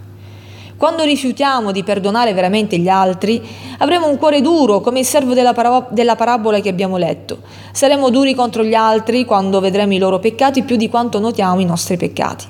Quando 0.77 1.03
rifiutiamo 1.03 1.71
di 1.71 1.83
perdonare 1.83 2.33
veramente 2.33 2.77
gli 2.77 2.87
altri, 2.87 3.41
avremo 3.79 4.07
un 4.07 4.17
cuore 4.17 4.41
duro 4.41 4.79
come 4.79 4.99
il 4.99 5.05
servo 5.05 5.33
della, 5.33 5.51
para- 5.51 5.87
della 5.89 6.15
parabola 6.15 6.59
che 6.59 6.69
abbiamo 6.69 6.97
letto. 6.97 7.39
Saremo 7.71 8.11
duri 8.11 8.35
contro 8.35 8.63
gli 8.63 8.75
altri 8.75 9.25
quando 9.25 9.59
vedremo 9.59 9.95
i 9.95 9.97
loro 9.97 10.19
peccati 10.19 10.61
più 10.61 10.75
di 10.75 10.87
quanto 10.87 11.19
notiamo 11.19 11.59
i 11.59 11.65
nostri 11.65 11.97
peccati. 11.97 12.45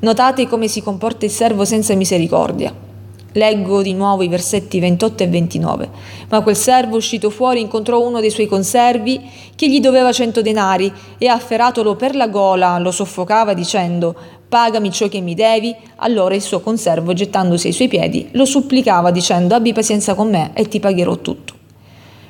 Notate 0.00 0.48
come 0.48 0.66
si 0.66 0.82
comporta 0.82 1.26
il 1.26 1.30
servo 1.30 1.66
senza 1.66 1.94
misericordia. 1.94 2.87
Leggo 3.32 3.82
di 3.82 3.92
nuovo 3.92 4.22
i 4.22 4.28
versetti 4.28 4.80
28 4.80 5.22
e 5.22 5.28
29. 5.28 5.90
Ma 6.30 6.40
quel 6.40 6.56
servo 6.56 6.96
uscito 6.96 7.28
fuori 7.28 7.60
incontrò 7.60 8.00
uno 8.00 8.20
dei 8.20 8.30
suoi 8.30 8.46
conservi 8.46 9.20
che 9.54 9.68
gli 9.68 9.80
doveva 9.80 10.12
cento 10.12 10.40
denari 10.40 10.90
e 11.18 11.28
afferratolo 11.28 11.94
per 11.94 12.16
la 12.16 12.28
gola 12.28 12.78
lo 12.78 12.90
soffocava 12.90 13.52
dicendo 13.52 14.16
pagami 14.48 14.90
ciò 14.90 15.08
che 15.08 15.20
mi 15.20 15.34
devi. 15.34 15.76
Allora 15.96 16.34
il 16.34 16.40
suo 16.40 16.60
conservo, 16.60 17.12
gettandosi 17.12 17.66
ai 17.66 17.74
suoi 17.74 17.88
piedi, 17.88 18.28
lo 18.32 18.46
supplicava 18.46 19.10
dicendo 19.10 19.54
abbi 19.54 19.74
pazienza 19.74 20.14
con 20.14 20.30
me 20.30 20.52
e 20.54 20.66
ti 20.66 20.80
pagherò 20.80 21.16
tutto. 21.16 21.54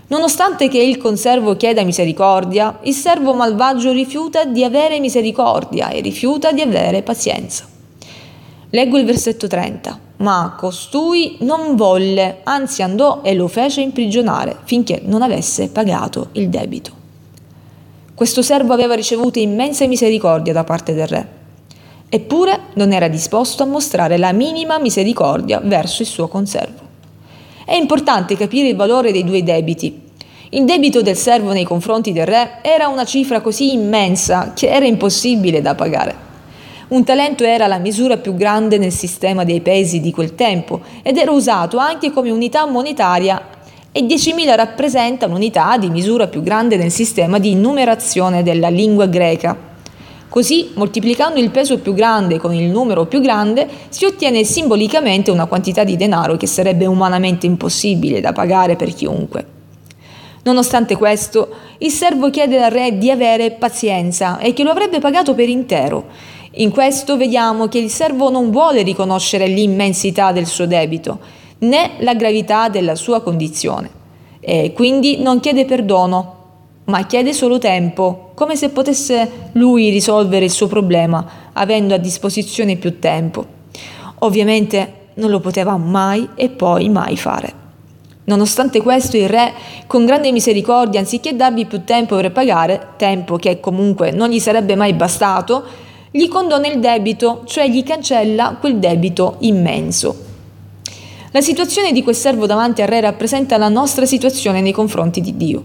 Nonostante 0.09 0.69
che 0.69 0.79
il 0.79 0.97
conservo 0.97 1.57
chieda 1.57 1.85
misericordia, 1.85 2.81
il 2.83 2.95
servo 2.95 3.35
malvagio 3.35 3.93
rifiuta 3.93 4.45
di 4.45 4.65
avere 4.65 4.99
misericordia 4.99 5.91
e 5.91 6.01
rifiuta 6.01 6.51
di 6.51 6.63
avere 6.63 7.03
pazienza. 7.03 7.67
Leggo 8.71 8.99
il 8.99 9.05
versetto 9.05 9.47
30. 9.47 10.08
Ma 10.19 10.55
costui 10.57 11.37
non 11.41 11.75
volle, 11.77 12.41
anzi 12.45 12.83
andò 12.83 13.21
e 13.23 13.35
lo 13.35 13.49
fece 13.49 13.81
imprigionare 13.81 14.57
finché 14.65 15.01
non 15.05 15.23
avesse 15.23 15.69
pagato 15.69 16.29
il 16.33 16.49
debito. 16.49 16.93
Questo 18.15 18.43
servo 18.43 18.73
aveva 18.73 18.95
ricevuto 18.95 19.39
immensa 19.39 19.87
misericordia 19.87 20.53
da 20.53 20.65
parte 20.65 20.95
del 20.95 21.07
re 21.07 21.37
Eppure 22.11 22.61
non 22.75 22.93
era 22.93 23.07
disposto 23.07 23.63
a 23.63 23.67
mostrare 23.67 24.17
la 24.17 24.33
minima 24.33 24.79
misericordia 24.79 25.61
verso 25.63 26.01
il 26.01 26.09
suo 26.09 26.27
conservo. 26.27 26.87
È 27.67 27.75
importante 27.75 28.35
capire 28.35 28.69
il 28.69 28.77
valore 28.77 29.13
dei 29.13 29.25
due 29.25 29.43
debiti. 29.43 30.07
Il 30.51 30.65
debito 30.65 31.03
del 31.03 31.17
servo 31.17 31.53
nei 31.53 31.65
confronti 31.65 32.13
del 32.13 32.25
re 32.25 32.61
era 32.63 32.89
una 32.89 33.05
cifra 33.05 33.43
così 33.43 33.75
immensa 33.75 34.53
che 34.55 34.69
era 34.69 34.87
impossibile 34.87 35.61
da 35.61 35.75
pagare. 35.75 36.28
Un 36.89 37.05
talento 37.05 37.45
era 37.45 37.67
la 37.67 37.77
misura 37.77 38.17
più 38.17 38.35
grande 38.35 38.79
nel 38.79 38.93
sistema 38.93 39.45
dei 39.45 39.61
pesi 39.61 40.01
di 40.01 40.11
quel 40.11 40.35
tempo 40.35 40.81
ed 41.03 41.19
era 41.19 41.31
usato 41.33 41.77
anche 41.77 42.11
come 42.11 42.31
unità 42.31 42.65
monetaria 42.65 43.43
e 43.93 44.07
10.000 44.07 44.55
rappresenta 44.55 45.27
un'unità 45.27 45.77
di 45.77 45.91
misura 45.91 46.29
più 46.29 46.43
grande 46.43 46.79
nel 46.79 46.91
sistema 46.91 47.39
di 47.39 47.55
numerazione 47.55 48.43
della 48.43 48.71
lingua 48.71 49.05
greca. 49.05 49.55
Così, 50.31 50.71
moltiplicando 50.77 51.39
il 51.39 51.51
peso 51.51 51.79
più 51.79 51.93
grande 51.93 52.39
con 52.39 52.55
il 52.55 52.71
numero 52.71 53.05
più 53.05 53.21
grande, 53.21 53.69
si 53.91 54.07
ottiene 54.07 54.43
simbolicamente 54.45 55.31
una 55.31 55.45
quantità 55.45 55.85
di 55.85 55.97
denaro 55.97 56.39
che 56.39 56.47
sarebbe 56.47 56.87
umanamente 56.87 57.45
impossibile 57.45 58.21
da 58.23 58.33
pagare 58.33 58.77
per 58.77 58.95
chiunque. 58.95 59.57
Nonostante 60.45 60.97
questo, 60.97 61.49
il 61.79 61.91
servo 61.91 62.31
chiede 62.31 62.63
al 62.63 62.71
re 62.71 62.97
di 62.97 63.11
avere 63.11 63.51
pazienza 63.51 64.39
e 64.39 64.55
che 64.55 64.63
lo 64.63 64.71
avrebbe 64.71 64.99
pagato 64.99 65.35
per 65.35 65.51
intero. 65.51 66.37
In 66.53 66.71
questo 66.71 67.17
vediamo 67.19 67.69
che 67.69 67.79
il 67.79 67.91
servo 67.91 68.31
non 68.31 68.51
vuole 68.51 68.83
riconoscere 68.83 69.47
l'immensità 69.47 70.33
del 70.33 70.47
suo 70.47 70.67
debito, 70.67 71.19
né 71.59 71.93
la 71.99 72.15
gravità 72.15 72.69
della 72.69 72.95
sua 72.95 73.21
condizione, 73.21 73.91
e 74.41 74.73
quindi 74.73 75.21
non 75.21 75.41
chiede 75.41 75.67
perdono, 75.67 76.37
ma 76.85 77.05
chiede 77.05 77.35
solo 77.35 77.59
tempo, 77.59 78.31
come 78.35 78.57
se 78.57 78.71
potesse 78.71 79.51
lui 79.53 79.91
risolvere 79.91 80.47
il 80.47 80.51
suo 80.51 80.69
problema, 80.69 81.27
avendo 81.53 81.95
a 81.95 81.99
disposizione 81.99 82.77
più 82.77 82.99
tempo. 82.99 83.45
Ovviamente 84.21 85.11
non 85.15 85.29
lo 85.31 85.41
poteva 85.41 85.77
mai 85.77 86.31
e 86.35 86.49
poi 86.49 86.89
mai 86.89 87.17
fare. 87.19 87.53
Nonostante 88.25 88.81
questo, 88.81 89.17
il 89.17 89.29
re, 89.29 89.53
con 89.87 90.07
grande 90.07 90.33
misericordia, 90.33 91.01
anziché 91.01 91.37
dargli 91.37 91.67
più 91.67 91.85
tempo 91.85 92.17
per 92.17 92.33
pagare, 92.33 92.89
tempo 92.97 93.37
che 93.37 93.61
comunque 93.61 94.11
non 94.13 94.31
gli 94.31 94.39
sarebbe 94.39 94.77
mai 94.77 94.95
bastato, 94.95 95.87
gli 96.11 96.29
condona 96.29 96.67
il 96.67 96.81
debito, 96.81 97.43
cioè 97.47 97.69
gli 97.69 97.83
cancella 97.83 98.57
quel 98.59 98.77
debito 98.79 99.37
immenso. 99.41 100.27
La 101.33 101.41
situazione 101.43 101.93
di 101.93 102.03
quel 102.03 102.15
servo 102.15 102.47
davanti 102.47 102.81
al 102.81 102.89
re 102.89 103.01
rappresenta 103.01 103.59
la 103.59 103.69
nostra 103.69 104.07
situazione 104.07 104.61
nei 104.61 104.73
confronti 104.73 105.21
di 105.21 105.37
Dio. 105.37 105.63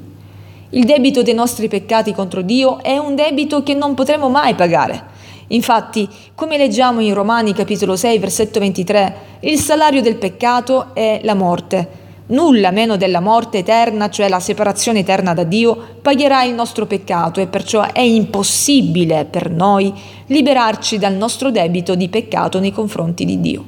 Il 0.71 0.85
debito 0.85 1.21
dei 1.21 1.33
nostri 1.33 1.67
peccati 1.67 2.13
contro 2.13 2.41
Dio 2.41 2.81
è 2.81 2.97
un 2.97 3.15
debito 3.15 3.63
che 3.63 3.73
non 3.73 3.93
potremo 3.93 4.27
mai 4.27 4.55
pagare. 4.55 5.11
Infatti, 5.47 6.09
come 6.35 6.57
leggiamo 6.57 6.99
in 6.99 7.13
Romani 7.13 7.53
capitolo 7.53 7.95
6, 7.95 8.17
versetto 8.17 8.59
23, 8.59 9.15
il 9.41 9.59
salario 9.59 10.01
del 10.01 10.15
peccato 10.15 10.93
è 10.93 11.21
la 11.23 11.35
morte. 11.35 12.02
Nulla 12.25 12.71
meno 12.71 12.95
della 12.95 13.19
morte 13.19 13.59
eterna, 13.59 14.09
cioè 14.09 14.29
la 14.29 14.39
separazione 14.39 14.99
eterna 14.99 15.33
da 15.33 15.43
Dio, 15.43 15.77
pagherà 16.01 16.43
il 16.43 16.53
nostro 16.53 16.85
peccato 16.85 17.39
e 17.39 17.47
perciò 17.47 17.81
è 17.91 18.01
impossibile 18.01 19.25
per 19.25 19.49
noi 19.49 19.93
liberarci 20.27 20.97
dal 20.97 21.13
nostro 21.13 21.51
debito 21.51 21.95
di 21.95 22.09
peccato 22.09 22.59
nei 22.59 22.71
confronti 22.71 23.25
di 23.25 23.41
Dio. 23.41 23.65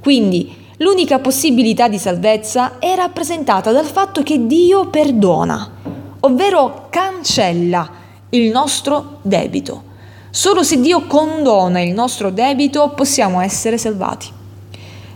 Quindi 0.00 0.54
l'unica 0.78 1.18
possibilità 1.18 1.88
di 1.88 1.98
salvezza 1.98 2.78
è 2.78 2.94
rappresentata 2.94 3.72
dal 3.72 3.84
fatto 3.84 4.22
che 4.22 4.46
Dio 4.46 4.88
perdona 4.88 5.78
ovvero 6.20 6.86
cancella 6.90 7.88
il 8.30 8.50
nostro 8.50 9.18
debito. 9.22 9.88
Solo 10.30 10.62
se 10.62 10.80
Dio 10.80 11.06
condona 11.06 11.80
il 11.80 11.92
nostro 11.92 12.30
debito 12.30 12.90
possiamo 12.94 13.40
essere 13.40 13.78
salvati. 13.78 14.38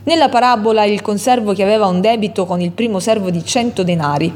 Nella 0.07 0.29
parabola 0.29 0.85
il 0.85 1.01
conservo 1.01 1.55
che 1.55 1.63
aveva 1.63 1.87
un 1.87 2.03
debito 2.03 2.45
con 2.45 2.61
il 2.61 2.73
primo 2.73 3.01
servo 3.01 3.31
di 3.31 3.43
100 3.43 3.83
denari. 3.83 4.31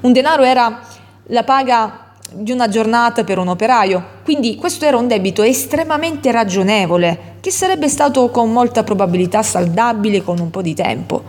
Un 0.00 0.12
denaro 0.12 0.42
era 0.42 0.80
la 1.26 1.44
paga 1.44 2.14
di 2.32 2.50
una 2.50 2.68
giornata 2.68 3.22
per 3.22 3.38
un 3.38 3.46
operaio, 3.46 4.04
quindi 4.24 4.56
questo 4.56 4.84
era 4.84 4.96
un 4.96 5.06
debito 5.06 5.42
estremamente 5.42 6.32
ragionevole, 6.32 7.36
che 7.40 7.52
sarebbe 7.52 7.88
stato 7.88 8.30
con 8.30 8.50
molta 8.50 8.82
probabilità 8.82 9.44
saldabile 9.44 10.24
con 10.24 10.40
un 10.40 10.50
po' 10.50 10.62
di 10.62 10.74
tempo. 10.74 11.22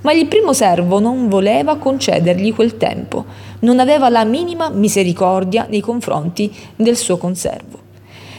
Ma 0.00 0.12
il 0.12 0.26
primo 0.26 0.52
servo 0.52 0.98
non 0.98 1.28
voleva 1.28 1.76
concedergli 1.76 2.52
quel 2.52 2.76
tempo, 2.76 3.24
non 3.60 3.78
aveva 3.78 4.08
la 4.08 4.24
minima 4.24 4.70
misericordia 4.70 5.66
nei 5.68 5.80
confronti 5.80 6.52
del 6.74 6.96
suo 6.96 7.16
conservo. 7.16 7.78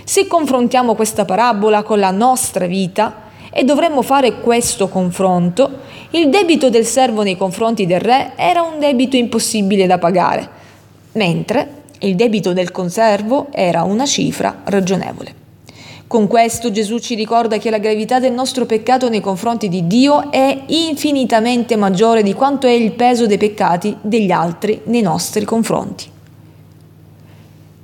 Se 0.04 0.28
confrontiamo 0.28 0.96
questa 0.96 1.24
parabola 1.24 1.84
con 1.84 2.00
la 2.00 2.12
nostra 2.12 2.66
vita, 2.66 3.26
e 3.58 3.64
dovremmo 3.64 4.04
fare 4.04 4.40
questo 4.40 4.88
confronto, 4.88 5.80
il 6.12 6.30
debito 6.30 6.70
del 6.70 6.86
servo 6.86 7.24
nei 7.24 7.36
confronti 7.36 7.88
del 7.88 8.00
re 8.00 8.34
era 8.36 8.62
un 8.62 8.78
debito 8.78 9.16
impossibile 9.16 9.88
da 9.88 9.98
pagare, 9.98 10.48
mentre 11.14 11.86
il 12.02 12.16
debito 12.16 12.54
del 12.54 12.70
conservo 12.70 13.48
era 13.50 13.82
una 13.82 14.06
cifra 14.06 14.62
ragionevole. 14.66 15.34
Con 16.06 16.28
questo 16.28 16.70
Gesù 16.70 17.00
ci 17.00 17.16
ricorda 17.16 17.58
che 17.58 17.72
la 17.72 17.80
gravità 17.80 18.20
del 18.20 18.32
nostro 18.32 18.68
peccato 18.68 19.10
nei 19.10 19.22
confronti 19.22 19.70
di 19.70 19.88
Dio 19.88 20.32
è 20.32 20.62
infinitamente 20.68 21.76
maggiore 21.76 22.22
di 22.22 22.34
quanto 22.34 22.68
è 22.68 22.72
il 22.72 22.92
peso 22.92 23.26
dei 23.26 23.40
peccati 23.40 23.98
degli 24.02 24.30
altri 24.30 24.82
nei 24.84 25.02
nostri 25.02 25.46
confronti. 25.46 26.06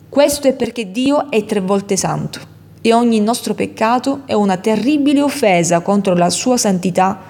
Questo 0.07 0.47
è 0.47 0.53
perché 0.53 0.91
Dio 0.91 1.31
è 1.31 1.43
tre 1.45 1.61
volte 1.61 1.97
santo 1.97 2.52
e 2.85 2.93
ogni 2.93 3.21
nostro 3.21 3.53
peccato 3.53 4.23
è 4.25 4.33
una 4.33 4.57
terribile 4.57 5.21
offesa 5.21 5.79
contro 5.79 6.15
la 6.15 6.29
sua 6.29 6.57
santità 6.57 7.21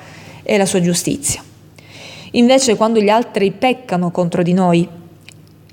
e 0.41 0.57
la 0.57 0.65
sua 0.65 0.81
giustizia. 0.81 1.43
Invece 2.31 2.75
quando 2.75 2.99
gli 2.99 3.09
altri 3.09 3.51
peccano 3.51 4.09
contro 4.09 4.41
di 4.41 4.53
noi, 4.53 4.87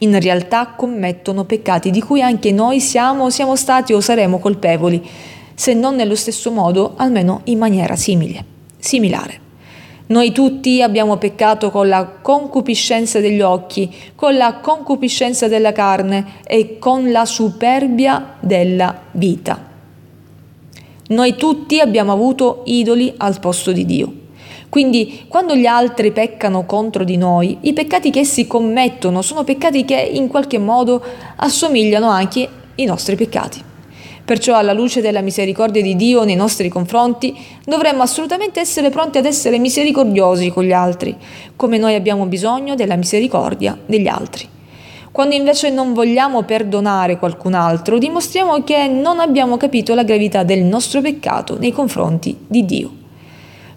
in 0.01 0.21
realtà 0.21 0.75
commettono 0.77 1.45
peccati 1.45 1.91
di 1.91 2.03
cui 2.03 2.21
anche 2.21 2.53
noi 2.53 2.79
siamo, 2.79 3.31
siamo 3.31 3.57
stati 3.57 3.95
o 3.95 4.01
saremo 4.01 4.39
colpevoli, 4.39 5.03
se 5.55 5.73
non 5.73 5.95
nello 5.95 6.15
stesso 6.15 6.51
modo, 6.51 6.93
almeno 6.97 7.41
in 7.45 7.57
maniera 7.57 7.97
simile, 7.97 8.45
similare. 8.79 9.49
Noi 10.09 10.33
tutti 10.33 10.83
abbiamo 10.83 11.17
peccato 11.17 11.71
con 11.71 11.89
la 11.89 12.05
concupiscenza 12.05 13.19
degli 13.19 13.41
occhi, 13.41 13.91
con 14.15 14.37
la 14.37 14.57
concupiscenza 14.57 15.49
della 15.49 15.73
carne 15.73 16.41
e 16.47 16.79
con 16.79 17.11
la 17.11 17.25
superbia 17.25 18.35
della 18.41 18.95
vita. 19.13 19.69
Noi 21.11 21.35
tutti 21.35 21.81
abbiamo 21.81 22.13
avuto 22.13 22.63
idoli 22.67 23.13
al 23.17 23.41
posto 23.41 23.73
di 23.73 23.85
Dio. 23.85 24.13
Quindi 24.69 25.25
quando 25.27 25.57
gli 25.57 25.67
altri 25.67 26.13
peccano 26.13 26.65
contro 26.65 27.03
di 27.03 27.17
noi, 27.17 27.59
i 27.63 27.73
peccati 27.73 28.11
che 28.11 28.21
essi 28.21 28.47
commettono 28.47 29.21
sono 29.21 29.43
peccati 29.43 29.85
che 29.85 29.97
in 29.97 30.29
qualche 30.29 30.59
modo 30.59 31.03
assomigliano 31.35 32.09
anche 32.09 32.49
ai 32.79 32.85
nostri 32.85 33.17
peccati. 33.17 33.61
Perciò 34.25 34.55
alla 34.55 34.73
luce 34.73 35.01
della 35.01 35.21
misericordia 35.21 35.83
di 35.83 35.97
Dio 35.97 36.23
nei 36.23 36.37
nostri 36.37 36.69
confronti 36.69 37.37
dovremmo 37.65 38.03
assolutamente 38.03 38.61
essere 38.61 38.91
pronti 38.91 39.19
ad 39.19 39.25
essere 39.25 39.59
misericordiosi 39.59 40.51
con 40.51 40.63
gli 40.63 40.73
altri, 40.73 41.17
come 41.57 41.77
noi 41.77 41.97
abbiamo 41.97 42.27
bisogno 42.27 42.77
della 42.77 42.95
misericordia 42.95 43.77
degli 43.85 44.07
altri. 44.07 44.59
Quando 45.13 45.35
invece 45.35 45.71
non 45.71 45.93
vogliamo 45.93 46.43
perdonare 46.43 47.19
qualcun 47.19 47.55
altro, 47.55 47.99
dimostriamo 47.99 48.63
che 48.63 48.87
non 48.87 49.19
abbiamo 49.19 49.57
capito 49.57 49.93
la 49.93 50.05
gravità 50.05 50.45
del 50.45 50.63
nostro 50.63 51.01
peccato 51.01 51.59
nei 51.59 51.73
confronti 51.73 52.39
di 52.47 52.65
Dio. 52.65 52.91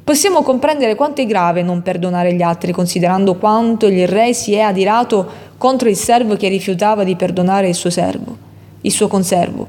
Possiamo 0.04 0.44
comprendere 0.44 0.94
quanto 0.94 1.22
è 1.22 1.26
grave 1.26 1.64
non 1.64 1.82
perdonare 1.82 2.36
gli 2.36 2.44
altri, 2.44 2.72
considerando 2.72 3.34
quanto 3.36 3.88
il 3.88 4.08
re 4.08 4.34
si 4.34 4.54
è 4.54 4.60
adirato 4.60 5.28
contro 5.58 5.90
il 5.90 5.96
servo 5.96 6.36
che 6.36 6.50
rifiutava 6.50 7.04
di 7.04 7.16
perdonare 7.16 7.68
il 7.70 7.76
suo 7.76 7.90
servo, 7.90 8.38
il 8.82 8.92
suo 8.92 9.08
conservo. 9.08 9.68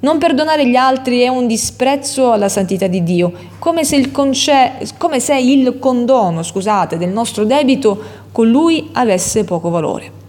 Non 0.00 0.18
perdonare 0.18 0.68
gli 0.68 0.76
altri 0.76 1.20
è 1.20 1.28
un 1.28 1.46
disprezzo 1.46 2.30
alla 2.30 2.50
santità 2.50 2.88
di 2.88 3.02
Dio, 3.02 3.32
come 3.58 3.84
se 3.84 3.96
il, 3.96 4.10
conce- 4.10 4.72
come 4.98 5.18
se 5.18 5.38
il 5.38 5.78
condono 5.78 6.42
scusate, 6.42 6.98
del 6.98 7.08
nostro 7.08 7.44
debito 7.44 7.98
con 8.32 8.50
lui 8.50 8.90
avesse 8.92 9.44
poco 9.44 9.70
valore. 9.70 10.24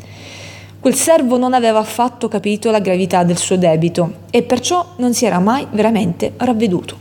Quel 0.88 0.98
servo 0.98 1.38
non 1.38 1.54
aveva 1.54 1.80
affatto 1.80 2.30
capito 2.30 2.72
la 2.72 2.80
gravità 2.80 3.26
del 3.26 3.36
suo 3.36 3.58
debito 3.58 4.20
e 4.32 4.42
perciò 4.42 4.94
non 5.00 5.14
si 5.14 5.26
era 5.26 5.38
mai 5.38 5.68
veramente 5.72 6.32
ravveduto. 6.38 6.96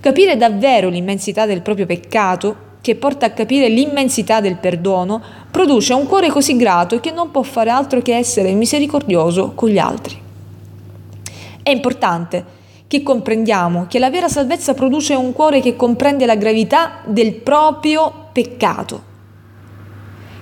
Capire 0.00 0.38
davvero 0.38 0.88
l'immensità 0.88 1.44
del 1.44 1.60
proprio 1.60 1.84
peccato, 1.84 2.56
che 2.80 2.96
porta 2.96 3.26
a 3.26 3.32
capire 3.32 3.68
l'immensità 3.68 4.40
del 4.40 4.56
perdono, 4.56 5.20
produce 5.50 5.92
un 5.92 6.06
cuore 6.06 6.30
così 6.30 6.56
grato 6.56 7.00
che 7.00 7.10
non 7.10 7.30
può 7.30 7.42
fare 7.42 7.68
altro 7.68 8.00
che 8.00 8.16
essere 8.16 8.52
misericordioso 8.52 9.52
con 9.54 9.68
gli 9.68 9.78
altri. 9.78 10.18
È 11.62 11.68
importante 11.68 12.42
che 12.86 13.02
comprendiamo 13.02 13.84
che 13.90 13.98
la 13.98 14.08
vera 14.08 14.30
salvezza 14.30 14.72
produce 14.72 15.14
un 15.14 15.34
cuore 15.34 15.60
che 15.60 15.76
comprende 15.76 16.24
la 16.24 16.36
gravità 16.36 17.00
del 17.04 17.34
proprio 17.34 18.30
peccato, 18.32 19.02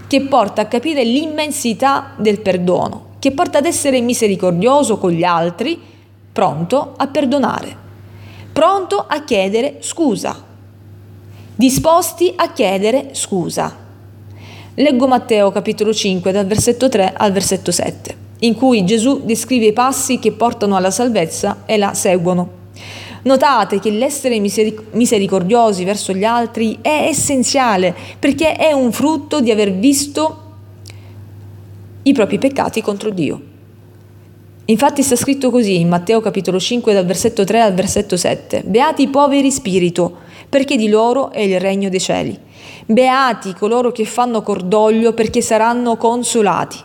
che 0.07 0.21
porta 0.23 0.63
a 0.63 0.67
capire 0.67 1.05
l'immensità 1.05 2.13
del 2.17 2.41
perdono, 2.41 3.15
che 3.19 3.33
porta 3.33 3.59
ad 3.59 3.67
essere 3.67 4.01
misericordioso 4.01 4.99
con 4.99 5.11
gli 5.11 5.25
altri, 5.25 5.81
pronto 6.33 6.95
a 6.97 7.07
perdonare 7.07 7.85
pronto 8.57 9.05
a 9.07 9.23
chiedere 9.23 9.81
scusa, 9.81 10.35
disposti 11.55 12.33
a 12.35 12.53
chiedere 12.53 13.11
scusa. 13.13 13.77
Leggo 14.73 15.07
Matteo 15.07 15.53
capitolo 15.53 15.93
5 15.93 16.33
dal 16.33 16.47
versetto 16.47 16.89
3 16.89 17.13
al 17.15 17.33
versetto 17.33 17.71
7, 17.71 18.17
in 18.39 18.55
cui 18.55 18.87
Gesù 18.87 19.27
descrive 19.27 19.67
i 19.67 19.73
passi 19.75 20.19
che 20.19 20.33
portano 20.33 20.75
alla 20.75 20.91
salvezza 20.91 21.65
e 21.67 21.77
la 21.77 21.93
seguono. 21.93 22.56
Notate 23.27 23.81
che 23.81 23.91
l'essere 23.91 24.39
misericordiosi 24.39 25.83
verso 25.83 26.13
gli 26.13 26.23
altri 26.23 26.79
è 26.81 27.07
essenziale 27.09 27.93
perché 28.21 28.55
è 28.55 28.71
un 28.71 28.93
frutto 28.93 29.41
di 29.41 29.51
aver 29.51 29.73
visto 29.73 30.43
i 32.03 32.13
propri 32.13 32.39
peccati 32.39 32.81
contro 32.83 33.11
Dio. 33.11 33.41
Infatti 34.67 35.03
sta 35.03 35.17
scritto 35.17 35.51
così 35.51 35.81
in 35.81 35.89
Matteo 35.89 36.21
capitolo 36.21 36.61
5 36.61 36.93
dal 36.93 37.05
versetto 37.05 37.43
3 37.43 37.61
al 37.63 37.75
versetto 37.75 38.17
7. 38.17 38.63
Beati 38.65 39.03
i 39.03 39.09
poveri 39.09 39.51
spirito, 39.51 40.19
perché 40.49 40.77
di 40.77 40.89
loro 40.89 41.33
è 41.33 41.41
il 41.41 41.59
regno 41.59 41.89
dei 41.89 42.01
cieli. 42.01 42.39
Beati 42.87 43.55
coloro 43.55 43.91
che 43.91 44.05
fanno 44.05 44.41
cordoglio, 44.43 45.15
perché 45.15 45.41
saranno 45.41 45.97
consolati. 45.97 46.79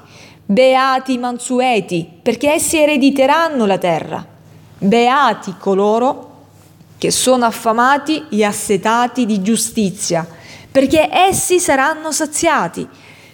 Beati 0.43 1.13
i 1.13 1.17
mansueti, 1.19 2.07
perché 2.19 2.53
essi 2.53 2.77
erediteranno 2.77 3.67
la 3.67 3.77
terra. 3.77 4.25
Beati 4.79 5.53
coloro 5.59 6.29
che 7.01 7.09
sono 7.09 7.45
affamati 7.45 8.25
e 8.29 8.43
assetati 8.43 9.25
di 9.25 9.41
giustizia, 9.41 10.23
perché 10.69 11.09
essi 11.11 11.59
saranno 11.59 12.11
saziati. 12.11 12.87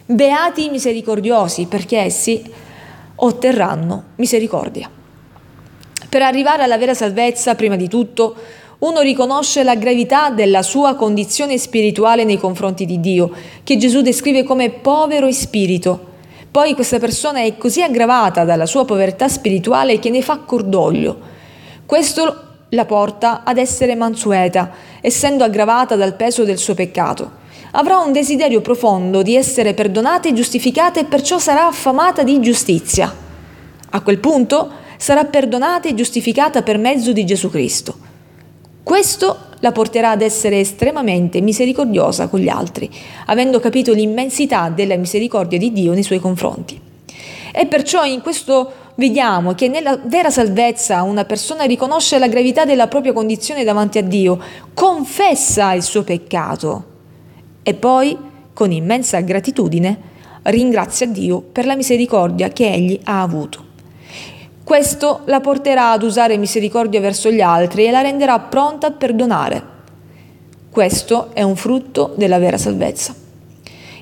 Beati 0.06 0.68
i 0.68 0.70
misericordiosi, 0.70 1.66
perché 1.66 1.98
essi 1.98 2.42
otterranno 3.16 4.04
misericordia. 4.16 4.90
Per 6.08 6.22
arrivare 6.22 6.64
alla 6.64 6.78
vera 6.78 6.94
salvezza, 6.94 7.56
prima 7.56 7.76
di 7.76 7.90
tutto, 7.90 8.36
uno 8.78 9.02
riconosce 9.02 9.64
la 9.64 9.76
gravità 9.76 10.30
della 10.30 10.62
sua 10.62 10.96
condizione 10.96 11.58
spirituale 11.58 12.24
nei 12.24 12.38
confronti 12.38 12.86
di 12.86 13.02
Dio, 13.02 13.32
che 13.66 13.76
Gesù 13.76 14.00
descrive 14.00 14.44
come 14.44 14.70
povero 14.70 15.26
in 15.26 15.34
spirito. 15.34 16.06
Poi 16.50 16.74
questa 16.74 17.00
persona 17.00 17.42
è 17.42 17.58
così 17.58 17.84
aggravata 17.84 18.46
dalla 18.46 18.66
sua 18.66 18.86
povertà 18.86 19.28
spirituale 19.28 20.00
che 20.00 20.10
ne 20.10 20.22
fa 20.22 20.38
cordoglio. 20.38 21.20
Questo 21.86 22.47
la 22.70 22.86
porta 22.86 23.44
ad 23.44 23.58
essere 23.58 23.96
mansueta, 23.96 24.72
essendo 25.02 25.44
aggravata 25.44 25.96
dal 25.96 26.16
peso 26.16 26.44
del 26.44 26.58
suo 26.58 26.74
peccato 26.74 27.46
avrà 27.72 28.00
un 28.00 28.12
desiderio 28.12 28.62
profondo 28.62 29.22
di 29.22 29.36
essere 29.36 29.74
perdonata 29.74 30.28
e 30.28 30.34
giustificata 30.34 31.00
e 31.00 31.06
perciò 31.06 31.38
sarà 31.38 31.68
affamata 31.68 32.24
di 32.24 32.40
giustizia. 32.40 33.14
A 33.90 34.02
quel 34.02 34.20
punto 34.20 34.72
sarà 34.98 35.26
perdonata 35.26 35.88
e 35.88 35.94
giustificata 35.94 36.64
per 36.64 36.78
mezzo 36.78 37.12
di 37.12 37.26
Gesù 37.26 37.50
Cristo. 37.50 38.06
Questo 38.84 39.46
la 39.60 39.72
porterà 39.72 40.12
ad 40.12 40.22
essere 40.22 40.60
estremamente 40.60 41.42
misericordiosa 41.42 42.28
con 42.28 42.40
gli 42.40 42.48
altri, 42.48 42.90
avendo 43.26 43.60
capito 43.60 43.92
l'immensità 43.92 44.70
della 44.70 44.96
misericordia 44.96 45.58
di 45.58 45.72
Dio 45.74 45.94
nei 45.94 46.04
suoi 46.04 46.20
confronti. 46.20 46.80
E 47.52 47.66
perciò 47.66 48.06
in 48.06 48.22
questo 48.22 48.72
vediamo 48.98 49.54
che 49.54 49.68
nella 49.68 49.98
vera 50.04 50.30
salvezza 50.30 51.04
una 51.04 51.26
persona 51.26 51.64
riconosce 51.64 52.20
la 52.20 52.28
gravità 52.28 52.66
della 52.66 52.88
propria 52.88 53.14
condizione 53.14 53.64
davanti 53.64 53.98
a 53.98 54.04
Dio, 54.04 54.40
confessa 54.74 55.74
il 55.74 55.84
suo 55.84 56.04
peccato 56.04 56.86
e 57.64 57.74
poi, 57.74 58.18
con 58.54 58.72
immensa 58.72 59.20
gratitudine, 59.22 60.00
ringrazia 60.44 61.08
Dio 61.08 61.42
per 61.42 61.66
la 61.66 61.76
misericordia 61.76 62.50
che 62.50 62.72
egli 62.72 63.00
ha 63.04 63.22
avuto. 63.22 63.66
Questo 64.64 65.22
la 65.26 65.40
porterà 65.40 65.92
ad 65.92 66.04
usare 66.04 66.38
misericordia 66.38 67.00
verso 67.00 67.32
gli 67.32 67.42
altri 67.42 67.86
e 67.86 67.92
la 67.92 68.02
renderà 68.02 68.40
pronta 68.40 68.88
a 68.88 68.92
perdonare. 68.92 69.76
Questo 70.70 71.30
è 71.34 71.42
un 71.42 71.56
frutto 71.56 72.14
della 72.18 72.40
vera 72.40 72.58
salvezza. 72.58 73.27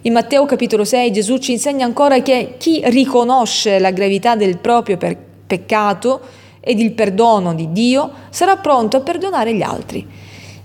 In 0.06 0.14
Matteo 0.14 0.46
capitolo 0.46 0.86
6 0.86 1.12
Gesù 1.12 1.38
ci 1.38 1.52
insegna 1.52 1.84
ancora 1.84 2.22
che 2.22 2.58
chi 2.60 2.80
riconosce 2.86 3.80
la 3.80 3.90
gravità 3.90 4.36
del 4.36 4.60
proprio 4.60 5.00
peccato 5.48 6.22
ed 6.60 6.80
il 6.80 6.92
perdono 6.92 7.56
di 7.56 7.72
Dio 7.72 8.12
sarà 8.30 8.56
pronto 8.58 8.98
a 8.98 9.00
perdonare 9.00 9.56
gli 9.56 9.64
altri. 9.64 10.06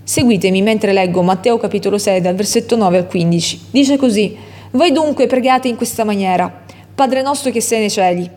Seguitemi 0.03 0.61
mentre 0.61 0.93
leggo 0.93 1.23
Matteo 1.23 1.57
capitolo 1.57 1.97
6 1.97 2.21
dal 2.21 2.35
versetto 2.35 2.75
9 2.75 2.97
al 2.99 3.07
15. 3.07 3.61
Dice 3.71 3.97
così, 3.97 4.37
voi 4.73 4.91
dunque 4.91 5.25
pregate 5.25 5.67
in 5.67 5.75
questa 5.75 6.03
maniera, 6.03 6.61
Padre 6.93 7.23
nostro 7.23 7.49
che 7.49 7.61
sei 7.61 7.79
nei 7.79 7.89
cieli, 7.89 8.29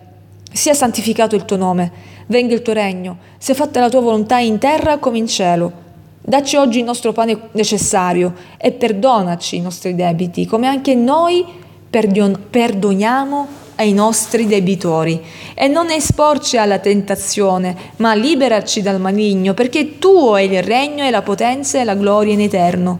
sia 0.50 0.72
santificato 0.72 1.36
il 1.36 1.44
tuo 1.44 1.58
nome, 1.58 1.92
venga 2.28 2.54
il 2.54 2.62
tuo 2.62 2.72
regno, 2.72 3.18
sia 3.36 3.52
fatta 3.52 3.78
la 3.78 3.90
tua 3.90 4.00
volontà 4.00 4.38
in 4.38 4.56
terra 4.56 4.96
come 4.96 5.18
in 5.18 5.26
cielo. 5.26 5.83
Dacci 6.26 6.56
oggi 6.56 6.78
il 6.78 6.84
nostro 6.84 7.12
pane 7.12 7.38
necessario 7.52 8.32
e 8.56 8.72
perdonaci 8.72 9.56
i 9.56 9.60
nostri 9.60 9.94
debiti, 9.94 10.46
come 10.46 10.66
anche 10.66 10.94
noi 10.94 11.44
perdoniamo 11.90 13.46
ai 13.74 13.92
nostri 13.92 14.46
debitori 14.46 15.20
e 15.52 15.68
non 15.68 15.90
esporci 15.90 16.56
alla 16.56 16.78
tentazione, 16.78 17.76
ma 17.96 18.14
liberaci 18.14 18.80
dal 18.80 19.02
maligno, 19.02 19.52
perché 19.52 19.98
tuo 19.98 20.36
è 20.36 20.40
il 20.40 20.62
regno 20.62 21.04
e 21.04 21.10
la 21.10 21.20
potenza 21.20 21.78
e 21.78 21.84
la 21.84 21.94
gloria 21.94 22.32
in 22.32 22.40
eterno. 22.40 22.98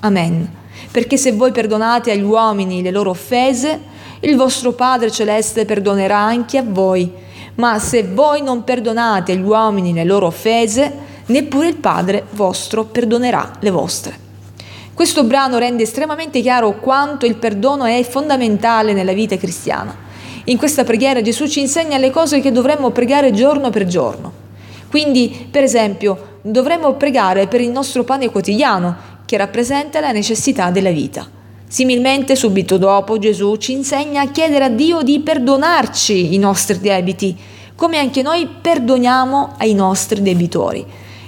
Amen. 0.00 0.46
Perché 0.90 1.16
se 1.16 1.32
voi 1.32 1.52
perdonate 1.52 2.10
agli 2.10 2.20
uomini 2.20 2.82
le 2.82 2.90
loro 2.90 3.08
offese, 3.08 3.80
il 4.20 4.36
vostro 4.36 4.72
Padre 4.72 5.10
Celeste 5.10 5.64
perdonerà 5.64 6.18
anche 6.18 6.58
a 6.58 6.64
voi. 6.66 7.10
Ma 7.54 7.78
se 7.78 8.02
voi 8.02 8.42
non 8.42 8.64
perdonate 8.64 9.32
agli 9.32 9.40
uomini 9.40 9.94
le 9.94 10.04
loro 10.04 10.26
offese, 10.26 11.14
neppure 11.26 11.68
il 11.68 11.76
Padre 11.76 12.24
vostro 12.30 12.84
perdonerà 12.84 13.52
le 13.60 13.70
vostre. 13.70 14.18
Questo 14.94 15.24
brano 15.24 15.58
rende 15.58 15.82
estremamente 15.82 16.40
chiaro 16.40 16.78
quanto 16.78 17.26
il 17.26 17.36
perdono 17.36 17.84
è 17.84 18.02
fondamentale 18.02 18.92
nella 18.92 19.12
vita 19.12 19.36
cristiana. 19.36 19.94
In 20.44 20.56
questa 20.56 20.84
preghiera 20.84 21.20
Gesù 21.20 21.46
ci 21.46 21.60
insegna 21.60 21.98
le 21.98 22.10
cose 22.10 22.40
che 22.40 22.52
dovremmo 22.52 22.90
pregare 22.90 23.32
giorno 23.32 23.68
per 23.68 23.86
giorno. 23.86 24.32
Quindi, 24.88 25.48
per 25.50 25.62
esempio, 25.64 26.38
dovremmo 26.40 26.94
pregare 26.94 27.46
per 27.46 27.60
il 27.60 27.70
nostro 27.70 28.04
pane 28.04 28.30
quotidiano, 28.30 29.14
che 29.26 29.36
rappresenta 29.36 30.00
la 30.00 30.12
necessità 30.12 30.70
della 30.70 30.90
vita. 30.90 31.28
Similmente, 31.68 32.36
subito 32.36 32.78
dopo, 32.78 33.18
Gesù 33.18 33.56
ci 33.56 33.72
insegna 33.72 34.22
a 34.22 34.30
chiedere 34.30 34.64
a 34.64 34.70
Dio 34.70 35.02
di 35.02 35.18
perdonarci 35.18 36.32
i 36.32 36.38
nostri 36.38 36.78
debiti, 36.78 37.36
come 37.74 37.98
anche 37.98 38.22
noi 38.22 38.46
perdoniamo 38.46 39.56
ai 39.58 39.74
nostri 39.74 40.22
debitori. 40.22 40.86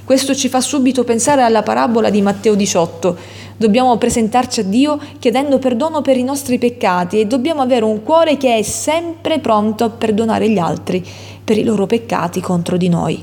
Questo 0.09 0.35
ci 0.35 0.49
fa 0.49 0.63
subito 0.63 1.05
pensare 1.05 1.43
alla 1.43 1.63
parabola 1.63 2.09
di 2.09 2.23
Matteo 2.23 2.55
18, 2.55 3.19
Dobbiamo 3.59 3.95
presentarci 3.99 4.61
a 4.61 4.63
Dio 4.63 4.99
chiedendo 5.19 5.59
perdono 5.59 6.01
per 6.01 6.17
i 6.17 6.23
nostri 6.23 6.57
peccati 6.57 7.21
e 7.21 7.27
dobbiamo 7.27 7.61
avere 7.61 7.85
un 7.85 8.03
cuore 8.03 8.39
che 8.39 8.57
è 8.57 8.63
sempre 8.63 9.39
pronto 9.39 9.85
a 9.85 9.91
perdonare 9.91 10.49
gli 10.49 10.57
altri 10.57 11.07
per 11.45 11.59
i 11.59 11.63
loro 11.63 11.85
peccati 11.85 12.41
contro 12.41 12.79
di 12.79 12.89
noi. 12.89 13.23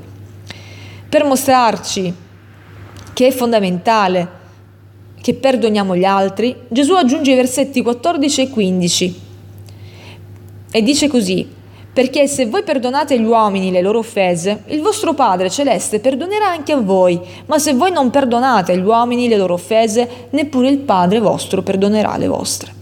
Per 1.09 1.23
mostrarci 1.23 2.13
che 3.13 3.25
è 3.25 3.31
fondamentale 3.31 4.29
che 5.19 5.33
perdoniamo 5.33 5.95
gli 5.95 6.05
altri, 6.05 6.55
Gesù 6.67 6.93
aggiunge 6.93 7.31
i 7.31 7.35
versetti 7.35 7.81
14 7.81 8.41
e 8.41 8.49
15 8.51 9.21
e 10.69 10.81
dice 10.83 11.07
così, 11.07 11.54
Perché 11.95 12.27
se 12.27 12.47
voi 12.47 12.61
perdonate 12.63 13.13
agli 13.13 13.23
uomini 13.23 13.71
le 13.71 13.79
loro 13.79 13.99
offese, 13.99 14.63
il 14.65 14.81
vostro 14.81 15.13
Padre 15.13 15.49
Celeste 15.49 16.01
perdonerà 16.01 16.49
anche 16.49 16.73
a 16.73 16.81
voi, 16.81 17.17
ma 17.45 17.57
se 17.57 17.73
voi 17.73 17.89
non 17.89 18.09
perdonate 18.09 18.73
agli 18.73 18.83
uomini 18.83 19.29
le 19.29 19.37
loro 19.37 19.53
offese, 19.53 20.27
neppure 20.31 20.67
il 20.67 20.79
Padre 20.79 21.21
vostro 21.21 21.61
perdonerà 21.61 22.17
le 22.17 22.27
vostre. 22.27 22.73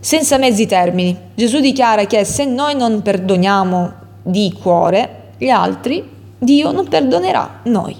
Senza 0.00 0.38
mezzi 0.38 0.66
termini, 0.66 1.16
Gesù 1.36 1.60
dichiara 1.60 2.04
che 2.06 2.24
se 2.24 2.44
noi 2.44 2.74
non 2.74 3.00
perdoniamo 3.00 3.92
di 4.24 4.52
cuore 4.60 5.34
gli 5.38 5.48
altri, 5.48 6.02
Dio 6.36 6.72
non 6.72 6.88
perdonerà 6.88 7.60
noi. 7.66 7.94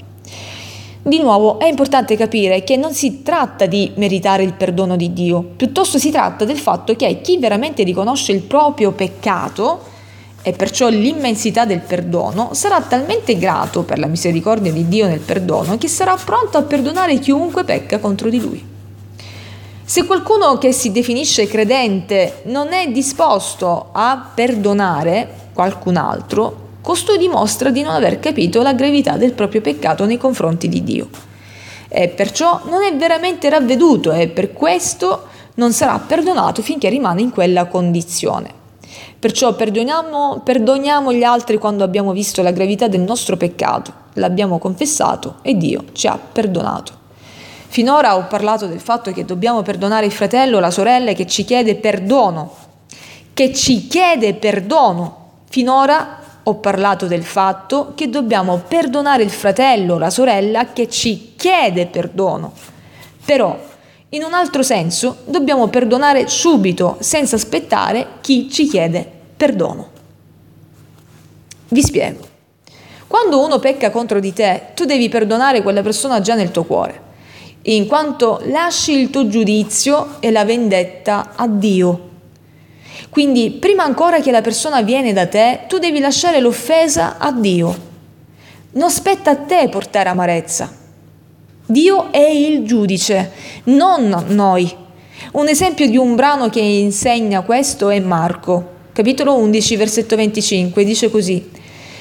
Di 1.05 1.21
nuovo 1.21 1.61
è 1.61 1.67
importante 1.67 2.17
capire 2.17 2.65
che 2.65 2.77
non 2.77 2.93
si 2.95 3.23
tratta 3.23 3.67
di 3.67 3.93
meritare 3.95 4.43
il 4.43 4.55
perdono 4.55 4.97
di 4.97 5.13
Dio, 5.13 5.41
piuttosto 5.55 5.99
si 5.99 6.11
tratta 6.11 6.45
del 6.45 6.59
fatto 6.59 6.97
che 6.97 7.21
chi 7.21 7.39
veramente 7.39 7.85
riconosce 7.85 8.33
il 8.33 8.43
proprio 8.43 8.91
peccato 8.91 9.91
e 10.43 10.53
perciò 10.53 10.89
l'immensità 10.89 11.65
del 11.65 11.81
perdono 11.81 12.51
sarà 12.53 12.81
talmente 12.81 13.39
grato 13.39 13.85
per 13.85 13.99
la 13.99 14.09
misericordia 14.09 14.73
di 14.73 14.89
Dio 14.89 15.07
nel 15.07 15.21
perdono 15.21 15.79
che 15.79 15.89
sarà 15.89 16.17
pronto 16.17 16.59
a 16.59 16.63
perdonare 16.63 17.19
chiunque 17.19 17.63
pecca 17.65 17.99
contro 17.99 18.29
di 18.29 18.41
lui. 18.41 18.71
Se 19.85 20.05
qualcuno 20.05 20.59
che 20.59 20.73
si 20.73 20.91
definisce 20.91 21.47
credente 21.47 22.43
non 22.47 22.73
è 22.73 22.89
disposto 22.91 23.91
a 23.93 24.31
perdonare 24.35 25.29
qualcun 25.53 25.97
altro, 25.97 26.71
costui 26.81 27.19
dimostra 27.19 27.71
di 27.71 27.83
non 27.83 27.95
aver 27.95 28.19
capito 28.19 28.63
la 28.63 28.73
gravità 28.73 29.17
del 29.17 29.33
proprio 29.33 29.61
peccato 29.61 30.05
nei 30.05 30.19
confronti 30.19 30.69
di 30.69 30.83
Dio. 30.83 31.09
E 31.89 32.09
perciò 32.09 32.63
non 32.69 32.83
è 32.83 32.97
veramente 32.97 33.49
ravveduto 33.49 34.13
e 34.13 34.29
per 34.29 34.53
questo 34.53 35.29
non 35.55 35.73
sarà 35.73 35.99
perdonato 35.99 36.63
finché 36.63 36.89
rimane 36.89 37.21
in 37.21 37.31
quella 37.31 37.67
condizione. 37.67 38.62
Perciò 39.19 39.55
perdoniamo, 39.55 40.41
perdoniamo 40.45 41.13
gli 41.13 41.23
altri 41.23 41.59
quando 41.59 41.85
abbiamo 41.85 42.13
visto 42.13 42.43
la 42.43 42.51
gravità 42.51 42.89
del 42.89 43.01
nostro 43.01 43.37
peccato, 43.37 43.93
l'abbiamo 44.15 44.59
confessato 44.59 45.37
e 45.43 45.57
Dio 45.57 45.85
ci 45.93 46.07
ha 46.07 46.19
perdonato. 46.19 47.01
Finora 47.69 48.17
ho 48.17 48.27
parlato 48.27 48.67
del 48.67 48.81
fatto 48.81 49.13
che 49.13 49.25
dobbiamo 49.25 49.63
perdonare 49.63 50.05
il 50.05 50.13
fratello 50.13 50.59
o 50.59 50.61
la 50.61 50.71
sorella 50.71 51.13
che 51.15 51.27
ci 51.27 51.45
chiede 51.45 51.77
perdono, 51.77 52.55
che 53.33 53.55
ci 53.55 53.87
chiede 53.87 54.35
perdono. 54.35 55.17
Finora 55.49 56.19
ho 56.43 56.55
parlato 56.57 57.07
del 57.07 57.23
fatto 57.23 57.93
che 57.95 58.11
dobbiamo 58.11 58.59
perdonare 58.59 59.23
il 59.23 59.31
fratello 59.31 59.95
o 59.95 59.99
la 59.99 60.11
sorella 60.11 60.73
che 60.73 60.89
ci 60.89 61.33
chiede 61.37 61.87
perdono. 61.87 62.53
Però, 63.25 63.59
in 64.15 64.23
un 64.25 64.35
altro 64.35 64.63
senso, 64.63 65.19
dobbiamo 65.25 65.69
perdonare 65.69 66.29
subito, 66.29 66.97
senza 67.01 67.37
aspettare 67.37 68.19
chi 68.21 68.51
ci 68.51 68.69
chiede 68.69 69.11
perdono. 69.37 69.89
Vi 71.69 71.83
spiego. 71.83 72.29
Quando 73.07 73.43
uno 73.43 73.59
pecca 73.59 73.91
contro 73.91 74.21
di 74.21 74.35
te, 74.35 74.69
tu 74.75 74.85
devi 74.85 75.09
perdonare 75.09 75.63
quella 75.63 75.81
persona 75.81 76.21
già 76.21 76.35
nel 76.35 76.51
tuo 76.51 76.65
cuore, 76.65 77.01
in 77.63 77.87
quanto 77.87 78.43
lasci 78.45 78.93
il 78.93 79.09
tuo 79.09 79.29
giudizio 79.29 80.17
e 80.21 80.31
la 80.31 80.45
vendetta 80.45 81.33
a 81.35 81.49
Dio. 81.49 82.11
Quindi 83.09 83.51
prima 83.53 83.85
ancora 83.85 84.21
che 84.21 84.31
la 84.31 84.43
persona 84.43 84.83
viene 84.83 85.15
da 85.15 85.27
te, 85.27 85.61
tu 85.69 85.79
devi 85.79 86.01
lasciare 86.01 86.39
l'offesa 86.41 87.17
a 87.17 87.33
Dio. 87.33 87.91
Non 88.73 88.91
spetta 88.91 89.31
a 89.31 89.37
te 89.37 89.71
portare 89.71 90.11
amarezza. 90.11 90.81
Dio 91.73 92.13
è 92.13 92.29
il 92.29 92.67
giudice, 92.67 93.33
non 93.65 94.25
noi. 94.29 94.71
Un 95.33 95.49
esempio 95.49 95.89
di 95.89 95.97
un 95.97 96.15
brano 96.15 96.51
che 96.51 96.61
insegna 96.61 97.41
questo 97.41 97.89
è 97.89 97.99
Marco, 97.99 98.69
capitolo 98.93 99.39
11, 99.39 99.77
versetto 99.77 100.15
25, 100.15 100.85
dice 100.85 101.11
così. 101.11 101.51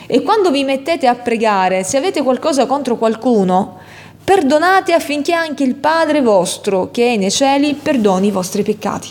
E 0.07 0.21
quando 0.23 0.51
vi 0.51 0.65
mettete 0.65 1.07
a 1.07 1.15
pregare, 1.15 1.85
se 1.85 1.95
avete 1.95 2.21
qualcosa 2.21 2.65
contro 2.65 2.97
qualcuno, 2.97 3.77
perdonate 4.21 4.91
affinché 4.91 5.31
anche 5.31 5.63
il 5.63 5.75
Padre 5.75 6.21
vostro, 6.21 6.91
che 6.91 7.13
è 7.13 7.15
nei 7.15 7.31
cieli, 7.31 7.73
perdoni 7.73 8.27
i 8.27 8.31
vostri 8.31 8.63
peccati. 8.63 9.07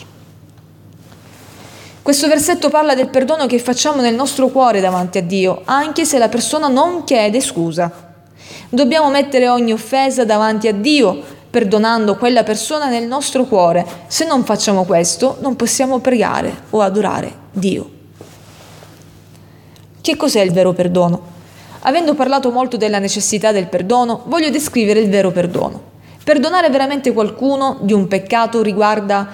Questo 2.03 2.29
versetto 2.29 2.69
parla 2.69 2.95
del 2.95 3.09
perdono 3.09 3.47
che 3.47 3.59
facciamo 3.59 4.03
nel 4.03 4.15
nostro 4.15 4.49
cuore 4.49 4.81
davanti 4.81 5.17
a 5.17 5.23
Dio, 5.23 5.63
anche 5.65 6.05
se 6.05 6.19
la 6.19 6.29
persona 6.29 6.69
non 6.69 7.05
chiede 7.05 7.41
scusa. 7.41 8.10
Dobbiamo 8.73 9.11
mettere 9.11 9.49
ogni 9.49 9.73
offesa 9.73 10.25
davanti 10.25 10.69
a 10.69 10.73
Dio, 10.73 11.21
perdonando 11.51 12.15
quella 12.15 12.45
persona 12.45 12.87
nel 12.87 13.05
nostro 13.05 13.43
cuore. 13.45 13.85
Se 14.07 14.25
non 14.25 14.45
facciamo 14.45 14.85
questo, 14.85 15.39
non 15.41 15.57
possiamo 15.57 15.99
pregare 15.99 16.57
o 16.71 16.81
adorare 16.81 17.33
Dio. 17.51 17.91
Che 20.01 20.17
cos'è 20.17 20.41
il 20.43 20.53
vero 20.53 20.73
perdono? 20.73 21.21
Avendo 21.81 22.15
parlato 22.15 22.53
molto 22.53 22.77
della 22.77 23.01
necessità 23.01 23.51
del 23.51 23.67
perdono, 23.67 24.23
voglio 24.27 24.51
descrivere 24.51 25.01
il 25.01 25.11
vero 25.11 25.33
perdono. 25.33 25.83
Perdonare 26.23 26.71
veramente 26.71 27.13
qualcuno 27.13 27.79
di 27.81 27.93
un 27.93 28.07
peccato 28.07 28.63
riguarda 28.63 29.27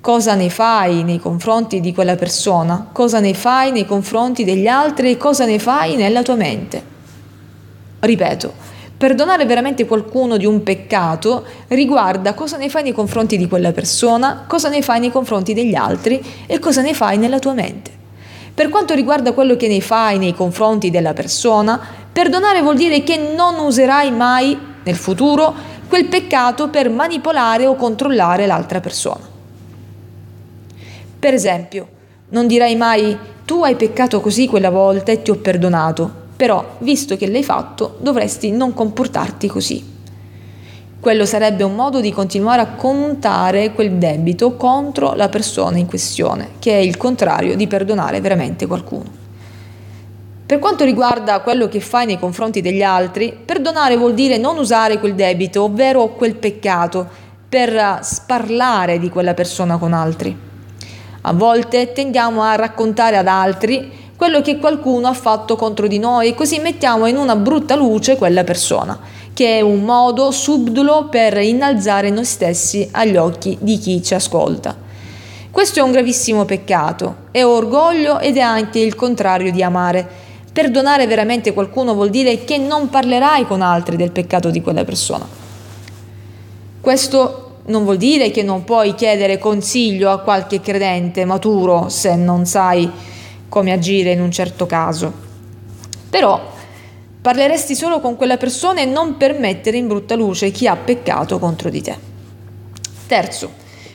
cosa 0.00 0.34
ne 0.36 0.50
fai 0.50 1.02
nei 1.02 1.18
confronti 1.18 1.80
di 1.80 1.92
quella 1.92 2.14
persona, 2.14 2.90
cosa 2.92 3.18
ne 3.18 3.34
fai 3.34 3.72
nei 3.72 3.86
confronti 3.86 4.44
degli 4.44 4.68
altri 4.68 5.10
e 5.10 5.16
cosa 5.16 5.46
ne 5.46 5.58
fai 5.58 5.96
nella 5.96 6.22
tua 6.22 6.36
mente. 6.36 6.90
Ripeto, 8.04 8.52
perdonare 8.96 9.46
veramente 9.46 9.86
qualcuno 9.86 10.36
di 10.36 10.44
un 10.44 10.64
peccato 10.64 11.44
riguarda 11.68 12.34
cosa 12.34 12.56
ne 12.56 12.68
fai 12.68 12.82
nei 12.82 12.92
confronti 12.92 13.36
di 13.36 13.46
quella 13.46 13.70
persona, 13.70 14.44
cosa 14.48 14.68
ne 14.68 14.82
fai 14.82 14.98
nei 14.98 15.12
confronti 15.12 15.54
degli 15.54 15.76
altri 15.76 16.20
e 16.46 16.58
cosa 16.58 16.82
ne 16.82 16.94
fai 16.94 17.16
nella 17.16 17.38
tua 17.38 17.52
mente. 17.52 17.92
Per 18.52 18.70
quanto 18.70 18.94
riguarda 18.94 19.30
quello 19.30 19.54
che 19.54 19.68
ne 19.68 19.80
fai 19.80 20.18
nei 20.18 20.34
confronti 20.34 20.90
della 20.90 21.12
persona, 21.12 21.80
perdonare 22.12 22.60
vuol 22.60 22.74
dire 22.74 23.04
che 23.04 23.18
non 23.36 23.60
userai 23.60 24.10
mai 24.10 24.58
nel 24.82 24.96
futuro 24.96 25.54
quel 25.86 26.06
peccato 26.06 26.70
per 26.70 26.90
manipolare 26.90 27.66
o 27.66 27.76
controllare 27.76 28.46
l'altra 28.46 28.80
persona. 28.80 29.30
Per 31.20 31.32
esempio, 31.32 31.86
non 32.30 32.48
dirai 32.48 32.74
mai 32.74 33.16
tu 33.44 33.62
hai 33.62 33.76
peccato 33.76 34.20
così 34.20 34.48
quella 34.48 34.70
volta 34.70 35.12
e 35.12 35.22
ti 35.22 35.30
ho 35.30 35.36
perdonato, 35.36 36.21
però 36.42 36.74
visto 36.78 37.16
che 37.16 37.30
l'hai 37.30 37.44
fatto 37.44 37.98
dovresti 38.00 38.50
non 38.50 38.74
comportarti 38.74 39.46
così. 39.46 39.80
Quello 40.98 41.24
sarebbe 41.24 41.62
un 41.62 41.76
modo 41.76 42.00
di 42.00 42.10
continuare 42.12 42.60
a 42.62 42.72
contare 42.72 43.70
quel 43.70 43.92
debito 43.92 44.56
contro 44.56 45.14
la 45.14 45.28
persona 45.28 45.78
in 45.78 45.86
questione, 45.86 46.54
che 46.58 46.72
è 46.72 46.80
il 46.80 46.96
contrario 46.96 47.54
di 47.54 47.68
perdonare 47.68 48.20
veramente 48.20 48.66
qualcuno. 48.66 49.04
Per 50.44 50.58
quanto 50.58 50.82
riguarda 50.84 51.38
quello 51.42 51.68
che 51.68 51.78
fai 51.78 52.06
nei 52.06 52.18
confronti 52.18 52.60
degli 52.60 52.82
altri, 52.82 53.32
perdonare 53.32 53.96
vuol 53.96 54.14
dire 54.14 54.36
non 54.36 54.58
usare 54.58 54.98
quel 54.98 55.14
debito, 55.14 55.62
ovvero 55.62 56.08
quel 56.08 56.34
peccato, 56.34 57.06
per 57.48 58.00
sparlare 58.02 58.98
di 58.98 59.08
quella 59.10 59.34
persona 59.34 59.76
con 59.76 59.92
altri. 59.92 60.36
A 61.20 61.32
volte 61.34 61.92
tendiamo 61.92 62.42
a 62.42 62.56
raccontare 62.56 63.16
ad 63.16 63.28
altri 63.28 64.01
quello 64.22 64.40
che 64.40 64.58
qualcuno 64.58 65.08
ha 65.08 65.14
fatto 65.14 65.56
contro 65.56 65.88
di 65.88 65.98
noi, 65.98 66.32
così 66.36 66.60
mettiamo 66.60 67.06
in 67.06 67.16
una 67.16 67.34
brutta 67.34 67.74
luce 67.74 68.16
quella 68.16 68.44
persona, 68.44 68.96
che 69.34 69.58
è 69.58 69.60
un 69.62 69.82
modo 69.82 70.30
subdolo 70.30 71.08
per 71.10 71.38
innalzare 71.38 72.08
noi 72.08 72.24
stessi 72.24 72.88
agli 72.92 73.16
occhi 73.16 73.58
di 73.60 73.78
chi 73.78 74.00
ci 74.00 74.14
ascolta. 74.14 74.76
Questo 75.50 75.80
è 75.80 75.82
un 75.82 75.90
gravissimo 75.90 76.44
peccato, 76.44 77.16
è 77.32 77.44
orgoglio 77.44 78.20
ed 78.20 78.36
è 78.36 78.40
anche 78.40 78.78
il 78.78 78.94
contrario 78.94 79.50
di 79.50 79.60
amare. 79.60 80.08
Perdonare 80.52 81.08
veramente 81.08 81.52
qualcuno 81.52 81.92
vuol 81.92 82.10
dire 82.10 82.44
che 82.44 82.58
non 82.58 82.90
parlerai 82.90 83.44
con 83.44 83.60
altri 83.60 83.96
del 83.96 84.12
peccato 84.12 84.50
di 84.50 84.62
quella 84.62 84.84
persona. 84.84 85.26
Questo 86.80 87.56
non 87.64 87.82
vuol 87.82 87.96
dire 87.96 88.30
che 88.30 88.44
non 88.44 88.62
puoi 88.62 88.94
chiedere 88.94 89.38
consiglio 89.38 90.12
a 90.12 90.20
qualche 90.20 90.60
credente 90.60 91.24
maturo 91.24 91.88
se 91.88 92.14
non 92.14 92.46
sai 92.46 93.10
come 93.52 93.70
agire 93.70 94.12
in 94.12 94.22
un 94.22 94.32
certo 94.32 94.64
caso. 94.64 95.12
Però 96.08 96.40
parleresti 97.20 97.74
solo 97.74 98.00
con 98.00 98.16
quella 98.16 98.38
persona 98.38 98.80
e 98.80 98.86
non 98.86 99.18
per 99.18 99.38
mettere 99.38 99.76
in 99.76 99.88
brutta 99.88 100.14
luce 100.14 100.50
chi 100.50 100.66
ha 100.66 100.74
peccato 100.74 101.38
contro 101.38 101.68
di 101.68 101.82
te. 101.82 101.94
Terzo, 103.06 103.50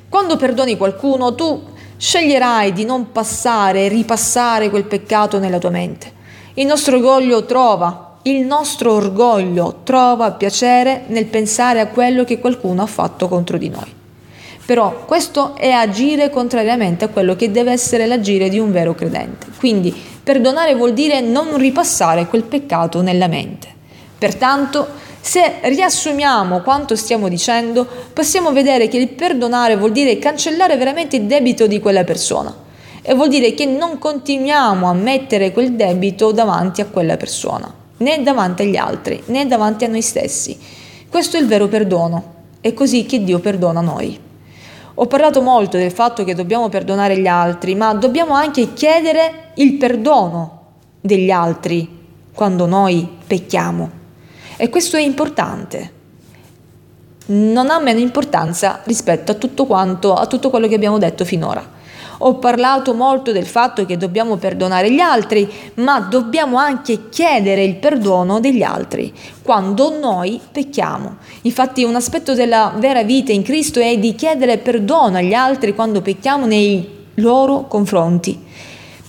quando 0.10 0.38
perdoni 0.38 0.78
qualcuno 0.78 1.34
tu 1.34 1.60
sceglierai 1.98 2.72
di 2.72 2.86
non 2.86 3.12
passare 3.12 3.86
e 3.86 3.88
ripassare 3.88 4.70
quel 4.70 4.86
peccato 4.86 5.40
nella 5.40 5.58
tua 5.58 5.72
mente. 5.72 6.14
Il 6.54 6.68
nostro 6.68 6.98
orgoglio 6.98 7.44
trova 7.46 8.20
il 8.24 8.46
nostro 8.46 8.92
orgoglio 8.94 9.80
trova 9.84 10.34
piacere 10.34 11.06
nel 11.08 11.26
pensare 11.26 11.80
a 11.80 11.88
quello 11.88 12.26
che 12.26 12.40
qualcuno 12.40 12.84
ha 12.84 12.88
fatto 12.88 13.28
contro 13.28 13.58
di 13.58 13.70
noi. 13.70 13.97
Però 14.68 15.06
questo 15.06 15.56
è 15.56 15.70
agire 15.70 16.30
contrariamente 16.30 17.06
a 17.06 17.08
quello 17.08 17.38
che 17.38 17.52
deve 17.52 17.72
essere 17.72 18.06
l'agire 18.06 18.50
di 18.50 18.60
un 18.60 18.74
vero 18.74 18.94
credente. 18.94 19.48
Quindi 19.58 19.96
perdonare 20.22 20.76
vuol 20.76 20.92
dire 20.92 21.22
non 21.22 21.56
ripassare 21.56 22.28
quel 22.28 22.44
peccato 22.44 23.02
nella 23.02 23.28
mente. 23.28 23.70
Pertanto, 24.18 24.86
se 25.22 25.60
riassumiamo 25.62 26.60
quanto 26.64 26.98
stiamo 26.98 27.30
dicendo, 27.30 27.88
possiamo 28.12 28.52
vedere 28.52 28.90
che 28.90 28.98
il 28.98 29.08
perdonare 29.08 29.78
vuol 29.78 29.94
dire 29.94 30.20
cancellare 30.20 30.76
veramente 30.76 31.16
il 31.16 31.24
debito 31.24 31.66
di 31.66 31.80
quella 31.80 32.04
persona 32.04 32.54
e 33.02 33.14
vuol 33.14 33.30
dire 33.30 33.54
che 33.54 33.66
non 33.66 33.98
continuiamo 33.98 34.90
a 34.90 34.94
mettere 34.94 35.54
quel 35.54 35.76
debito 35.76 36.34
davanti 36.34 36.82
a 36.82 36.88
quella 36.88 37.16
persona, 37.16 37.74
né 38.00 38.22
davanti 38.22 38.64
agli 38.64 38.76
altri, 38.76 39.24
né 39.28 39.48
davanti 39.48 39.86
a 39.86 39.88
noi 39.88 40.02
stessi. 40.02 40.60
Questo 41.08 41.38
è 41.38 41.40
il 41.40 41.48
vero 41.48 41.70
perdono, 41.70 42.34
è 42.60 42.74
così 42.74 43.06
che 43.06 43.24
Dio 43.24 43.40
perdona 43.40 43.80
noi. 43.80 44.26
Ho 45.00 45.06
parlato 45.06 45.44
molto 45.44 45.78
del 45.78 45.92
fatto 45.92 46.24
che 46.24 46.34
dobbiamo 46.34 46.70
perdonare 46.70 47.20
gli 47.20 47.28
altri, 47.28 47.76
ma 47.76 47.94
dobbiamo 47.94 48.34
anche 48.34 48.74
chiedere 48.74 49.52
il 49.56 49.74
perdono 49.76 50.62
degli 51.00 51.30
altri 51.30 51.88
quando 52.34 52.66
noi 52.66 53.08
pecchiamo. 53.28 53.92
E 54.58 54.70
questo 54.70 54.98
è 54.98 55.02
importante. 55.02 55.92
Non 57.28 57.70
ha 57.70 57.80
meno 57.80 58.00
importanza 58.00 58.82
rispetto 58.86 59.34
a 59.34 59.36
tutto 59.36 59.68
quanto, 59.68 60.16
a 60.16 60.26
tutto 60.26 60.50
quello 60.50 60.68
che 60.68 60.74
abbiamo 60.74 60.98
detto 60.98 61.26
finora. 61.26 61.76
Ho 62.20 62.36
parlato 62.36 62.94
molto 62.94 63.32
del 63.32 63.46
fatto 63.46 63.86
che 63.86 63.98
dobbiamo 63.98 64.38
perdonare 64.38 64.92
gli 64.92 65.00
altri, 65.00 65.48
ma 65.76 66.00
dobbiamo 66.00 66.58
anche 66.58 67.10
chiedere 67.10 67.64
il 67.64 67.76
perdono 67.76 68.40
degli 68.40 68.64
altri 68.64 69.14
quando 69.44 69.98
noi 70.00 70.40
pecchiamo. 70.52 71.18
Infatti 71.44 71.84
un 71.84 71.96
aspetto 71.96 72.34
della 72.34 72.74
vera 72.78 73.04
vita 73.04 73.32
in 73.32 73.44
Cristo 73.44 73.80
è 73.80 73.98
di 73.98 74.16
chiedere 74.16 74.58
perdono 74.58 75.18
agli 75.18 75.34
altri 75.34 75.76
quando 75.76 76.02
pecchiamo 76.02 76.46
nei 76.46 76.96
loro 77.16 77.68
confronti. 77.68 78.46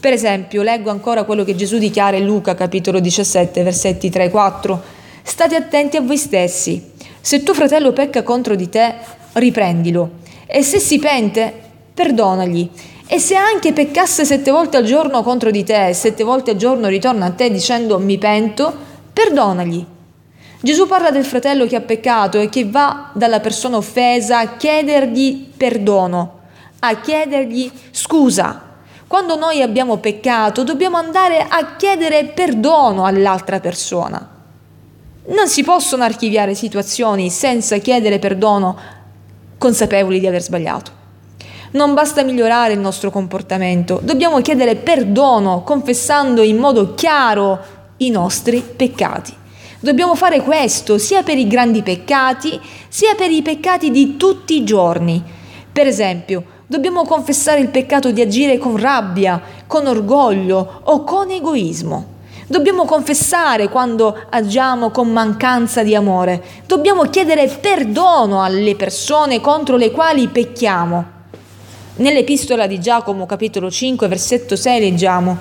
Per 0.00 0.12
esempio, 0.12 0.62
leggo 0.62 0.90
ancora 0.90 1.24
quello 1.24 1.42
che 1.42 1.56
Gesù 1.56 1.78
dichiara 1.78 2.16
in 2.16 2.24
Luca 2.24 2.54
capitolo 2.54 3.00
17, 3.00 3.62
versetti 3.62 4.10
3 4.10 4.24
e 4.24 4.30
4. 4.30 4.82
State 5.22 5.56
attenti 5.56 5.96
a 5.96 6.02
voi 6.02 6.16
stessi. 6.16 6.92
Se 7.20 7.42
tuo 7.42 7.52
fratello 7.52 7.92
pecca 7.92 8.22
contro 8.22 8.54
di 8.54 8.68
te, 8.68 8.94
riprendilo. 9.32 10.10
E 10.46 10.62
se 10.62 10.78
si 10.78 10.98
pente, 10.98 11.52
perdonagli. 11.92 12.70
E 13.10 13.18
se 13.18 13.36
anche 13.36 13.72
peccasse 13.72 14.26
sette 14.26 14.50
volte 14.50 14.76
al 14.76 14.84
giorno 14.84 15.22
contro 15.22 15.50
di 15.50 15.64
te 15.64 15.88
e 15.88 15.94
sette 15.94 16.24
volte 16.24 16.50
al 16.50 16.56
giorno 16.58 16.88
ritorna 16.88 17.24
a 17.24 17.30
te 17.30 17.50
dicendo 17.50 17.98
mi 17.98 18.18
pento, 18.18 18.70
perdonagli. 19.14 19.82
Gesù 20.60 20.86
parla 20.86 21.10
del 21.10 21.24
fratello 21.24 21.66
che 21.66 21.76
ha 21.76 21.80
peccato 21.80 22.38
e 22.38 22.50
che 22.50 22.66
va 22.66 23.10
dalla 23.14 23.40
persona 23.40 23.78
offesa 23.78 24.40
a 24.40 24.56
chiedergli 24.58 25.52
perdono, 25.56 26.40
a 26.80 27.00
chiedergli 27.00 27.72
scusa. 27.90 28.62
Quando 29.06 29.36
noi 29.36 29.62
abbiamo 29.62 29.96
peccato 29.96 30.62
dobbiamo 30.62 30.98
andare 30.98 31.46
a 31.48 31.76
chiedere 31.76 32.26
perdono 32.26 33.06
all'altra 33.06 33.58
persona. 33.58 34.36
Non 35.28 35.48
si 35.48 35.62
possono 35.62 36.04
archiviare 36.04 36.54
situazioni 36.54 37.30
senza 37.30 37.78
chiedere 37.78 38.18
perdono 38.18 38.76
consapevoli 39.56 40.20
di 40.20 40.26
aver 40.26 40.42
sbagliato. 40.42 40.97
Non 41.70 41.92
basta 41.92 42.22
migliorare 42.22 42.72
il 42.72 42.78
nostro 42.78 43.10
comportamento, 43.10 44.00
dobbiamo 44.02 44.40
chiedere 44.40 44.76
perdono 44.76 45.62
confessando 45.62 46.40
in 46.40 46.56
modo 46.56 46.94
chiaro 46.94 47.58
i 47.98 48.08
nostri 48.08 48.62
peccati. 48.62 49.34
Dobbiamo 49.78 50.14
fare 50.14 50.40
questo 50.40 50.96
sia 50.96 51.22
per 51.22 51.36
i 51.36 51.46
grandi 51.46 51.82
peccati, 51.82 52.58
sia 52.88 53.14
per 53.14 53.30
i 53.30 53.42
peccati 53.42 53.90
di 53.90 54.16
tutti 54.16 54.56
i 54.56 54.64
giorni. 54.64 55.22
Per 55.70 55.86
esempio, 55.86 56.42
dobbiamo 56.66 57.04
confessare 57.04 57.60
il 57.60 57.68
peccato 57.68 58.10
di 58.12 58.22
agire 58.22 58.56
con 58.56 58.78
rabbia, 58.78 59.40
con 59.66 59.86
orgoglio 59.86 60.80
o 60.84 61.04
con 61.04 61.30
egoismo. 61.30 62.16
Dobbiamo 62.46 62.86
confessare 62.86 63.68
quando 63.68 64.16
agiamo 64.30 64.90
con 64.90 65.12
mancanza 65.12 65.82
di 65.82 65.94
amore. 65.94 66.42
Dobbiamo 66.66 67.02
chiedere 67.02 67.46
perdono 67.46 68.42
alle 68.42 68.74
persone 68.74 69.42
contro 69.42 69.76
le 69.76 69.90
quali 69.90 70.28
pecchiamo. 70.28 71.17
Nell'epistola 71.98 72.68
di 72.68 72.78
Giacomo 72.78 73.26
capitolo 73.26 73.72
5 73.72 74.06
versetto 74.06 74.54
6 74.54 74.78
leggiamo 74.78 75.36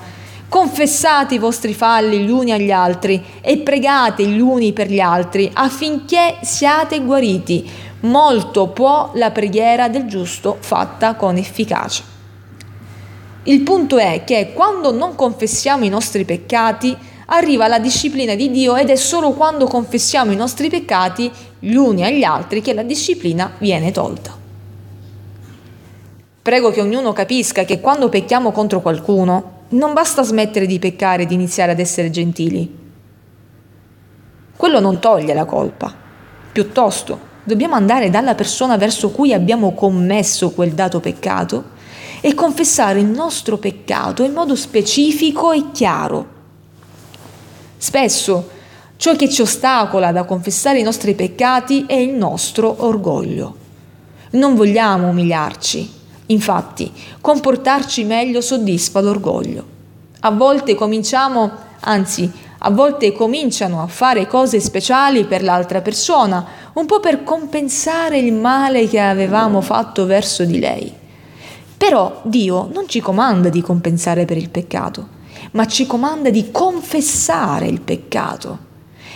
Confessate 0.48 1.36
i 1.36 1.38
vostri 1.38 1.72
falli 1.72 2.18
gli 2.18 2.30
uni 2.30 2.50
agli 2.50 2.72
altri 2.72 3.22
e 3.40 3.58
pregate 3.58 4.26
gli 4.26 4.40
uni 4.40 4.72
per 4.72 4.90
gli 4.90 4.98
altri 4.98 5.48
affinché 5.52 6.38
siate 6.42 7.00
guariti. 7.02 7.70
Molto 8.00 8.68
può 8.70 9.12
la 9.14 9.30
preghiera 9.30 9.88
del 9.88 10.06
giusto 10.06 10.56
fatta 10.58 11.14
con 11.14 11.36
efficacia. 11.36 12.02
Il 13.44 13.60
punto 13.60 13.96
è 13.96 14.24
che 14.24 14.50
quando 14.52 14.90
non 14.90 15.14
confessiamo 15.14 15.84
i 15.84 15.88
nostri 15.88 16.24
peccati 16.24 16.96
arriva 17.26 17.68
la 17.68 17.78
disciplina 17.78 18.34
di 18.34 18.50
Dio 18.50 18.74
ed 18.74 18.90
è 18.90 18.96
solo 18.96 19.30
quando 19.30 19.66
confessiamo 19.66 20.32
i 20.32 20.36
nostri 20.36 20.68
peccati 20.68 21.30
gli 21.60 21.74
uni 21.74 22.02
agli 22.02 22.24
altri 22.24 22.62
che 22.62 22.74
la 22.74 22.82
disciplina 22.82 23.52
viene 23.58 23.92
tolta. 23.92 24.37
Prego 26.48 26.70
che 26.70 26.80
ognuno 26.80 27.12
capisca 27.12 27.66
che 27.66 27.78
quando 27.78 28.08
pecchiamo 28.08 28.52
contro 28.52 28.80
qualcuno 28.80 29.64
non 29.68 29.92
basta 29.92 30.22
smettere 30.22 30.64
di 30.64 30.78
peccare 30.78 31.24
e 31.24 31.26
di 31.26 31.34
iniziare 31.34 31.72
ad 31.72 31.78
essere 31.78 32.08
gentili. 32.08 32.74
Quello 34.56 34.80
non 34.80 34.98
toglie 34.98 35.34
la 35.34 35.44
colpa. 35.44 35.94
Piuttosto, 36.50 37.20
dobbiamo 37.44 37.74
andare 37.74 38.08
dalla 38.08 38.34
persona 38.34 38.78
verso 38.78 39.10
cui 39.10 39.34
abbiamo 39.34 39.74
commesso 39.74 40.52
quel 40.52 40.72
dato 40.72 41.00
peccato 41.00 41.64
e 42.22 42.32
confessare 42.32 43.00
il 43.00 43.08
nostro 43.08 43.58
peccato 43.58 44.22
in 44.22 44.32
modo 44.32 44.56
specifico 44.56 45.52
e 45.52 45.70
chiaro. 45.70 46.26
Spesso 47.76 48.48
ciò 48.96 49.14
che 49.16 49.28
ci 49.28 49.42
ostacola 49.42 50.12
da 50.12 50.24
confessare 50.24 50.78
i 50.78 50.82
nostri 50.82 51.14
peccati 51.14 51.84
è 51.86 51.96
il 51.96 52.14
nostro 52.14 52.86
orgoglio. 52.86 53.54
Non 54.30 54.54
vogliamo 54.54 55.08
umiliarci, 55.08 55.96
Infatti, 56.30 56.92
comportarci 57.20 58.04
meglio 58.04 58.40
soddisfa 58.40 59.00
l'orgoglio. 59.00 59.76
A 60.20 60.30
volte 60.30 60.74
cominciamo, 60.74 61.50
anzi, 61.80 62.30
a 62.58 62.70
volte 62.70 63.12
cominciano 63.12 63.80
a 63.80 63.86
fare 63.86 64.26
cose 64.26 64.60
speciali 64.60 65.24
per 65.24 65.42
l'altra 65.42 65.80
persona, 65.80 66.44
un 66.74 66.86
po' 66.86 67.00
per 67.00 67.22
compensare 67.22 68.18
il 68.18 68.32
male 68.32 68.88
che 68.88 68.98
avevamo 68.98 69.60
fatto 69.60 70.04
verso 70.06 70.44
di 70.44 70.58
lei. 70.58 70.92
Però 71.76 72.20
Dio 72.24 72.68
non 72.72 72.88
ci 72.88 73.00
comanda 73.00 73.48
di 73.48 73.62
compensare 73.62 74.24
per 74.24 74.36
il 74.36 74.50
peccato, 74.50 75.08
ma 75.52 75.66
ci 75.66 75.86
comanda 75.86 76.28
di 76.28 76.50
confessare 76.50 77.66
il 77.66 77.80
peccato. 77.80 78.66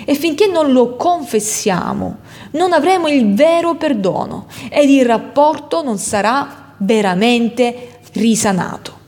E 0.05 0.14
finché 0.14 0.46
non 0.46 0.72
lo 0.72 0.96
confessiamo, 0.96 2.18
non 2.53 2.72
avremo 2.72 3.09
il 3.09 3.35
vero 3.35 3.75
perdono 3.75 4.46
ed 4.70 4.88
il 4.88 5.05
rapporto 5.05 5.83
non 5.83 5.98
sarà 5.98 6.62
veramente 6.83 7.99
risanato. 8.12 9.01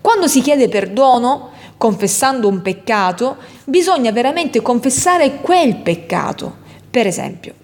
Quando 0.00 0.28
si 0.28 0.40
chiede 0.40 0.68
perdono, 0.68 1.50
confessando 1.76 2.48
un 2.48 2.62
peccato, 2.62 3.36
bisogna 3.64 4.12
veramente 4.12 4.60
confessare 4.60 5.36
quel 5.36 5.76
peccato. 5.76 6.56
Per 6.90 7.06
esempio, 7.06 7.54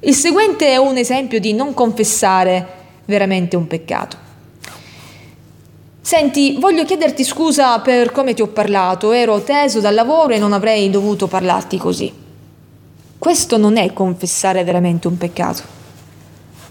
il 0.00 0.14
seguente 0.14 0.68
è 0.68 0.76
un 0.76 0.96
esempio 0.96 1.40
di 1.40 1.52
non 1.52 1.74
confessare 1.74 2.66
veramente 3.04 3.56
un 3.56 3.66
peccato. 3.66 4.22
Senti, 6.00 6.56
voglio 6.60 6.84
chiederti 6.84 7.24
scusa 7.24 7.80
per 7.80 8.12
come 8.12 8.34
ti 8.34 8.42
ho 8.42 8.48
parlato, 8.48 9.12
ero 9.12 9.40
teso 9.40 9.80
dal 9.80 9.94
lavoro 9.94 10.34
e 10.34 10.38
non 10.38 10.52
avrei 10.52 10.90
dovuto 10.90 11.26
parlarti 11.26 11.78
così. 11.78 12.12
Questo 13.18 13.56
non 13.56 13.78
è 13.78 13.92
confessare 13.92 14.64
veramente 14.64 15.08
un 15.08 15.16
peccato. 15.16 15.62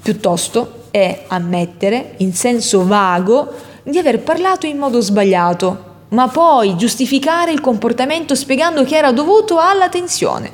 Piuttosto 0.02 0.83
è 0.93 1.23
ammettere, 1.25 2.13
in 2.17 2.36
senso 2.36 2.86
vago, 2.86 3.51
di 3.82 3.97
aver 3.97 4.19
parlato 4.19 4.67
in 4.67 4.77
modo 4.77 5.01
sbagliato, 5.01 5.86
ma 6.10 6.27
poi 6.27 6.77
giustificare 6.77 7.51
il 7.51 7.62
comportamento 7.62 8.36
spiegando 8.36 8.84
che 8.84 8.95
era 8.95 9.12
dovuto 9.12 9.58
alla 9.58 9.89
tensione. 9.89 10.51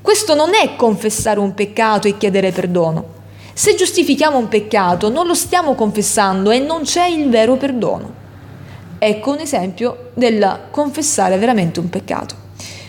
Questo 0.00 0.34
non 0.34 0.54
è 0.54 0.76
confessare 0.76 1.40
un 1.40 1.52
peccato 1.52 2.08
e 2.08 2.16
chiedere 2.16 2.52
perdono. 2.52 3.04
Se 3.52 3.74
giustifichiamo 3.74 4.38
un 4.38 4.48
peccato 4.48 5.10
non 5.10 5.26
lo 5.26 5.34
stiamo 5.34 5.74
confessando 5.74 6.50
e 6.50 6.60
non 6.60 6.80
c'è 6.80 7.04
il 7.04 7.28
vero 7.28 7.56
perdono. 7.56 8.14
Ecco 8.98 9.30
un 9.32 9.40
esempio 9.40 10.12
del 10.14 10.68
confessare 10.70 11.36
veramente 11.36 11.80
un 11.80 11.90
peccato. 11.90 12.34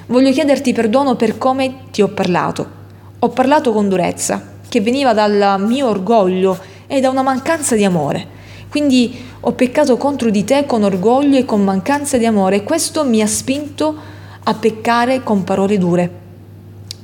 Voglio 0.05 0.31
chiederti 0.31 0.71
perdono 0.71 1.17
per 1.17 1.37
come 1.37 1.79
ti 1.91 2.01
ho 2.01 2.07
parlato. 2.07 2.81
Ho 3.19 3.27
parlato 3.27 3.73
con 3.73 3.89
durezza, 3.89 4.51
che 4.73 4.81
veniva 4.81 5.13
dal 5.13 5.57
mio 5.59 5.87
orgoglio 5.87 6.57
e 6.87 6.99
da 6.99 7.11
una 7.11 7.21
mancanza 7.21 7.75
di 7.75 7.85
amore. 7.85 8.25
Quindi 8.71 9.15
ho 9.41 9.51
peccato 9.51 9.97
contro 9.97 10.31
di 10.31 10.43
te 10.43 10.65
con 10.65 10.81
orgoglio 10.81 11.37
e 11.37 11.45
con 11.45 11.63
mancanza 11.63 12.17
di 12.17 12.25
amore 12.25 12.55
e 12.55 12.63
questo 12.63 13.05
mi 13.05 13.21
ha 13.21 13.27
spinto 13.27 13.95
a 14.43 14.53
peccare 14.55 15.21
con 15.21 15.43
parole 15.43 15.77
dure. 15.77 16.11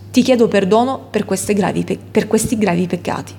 Ti 0.10 0.23
chiedo 0.23 0.47
perdono 0.47 1.10
per, 1.12 1.25
gravi, 1.25 1.99
per 2.10 2.25
questi 2.25 2.58
gravi 2.58 2.88
peccati. 2.88 3.34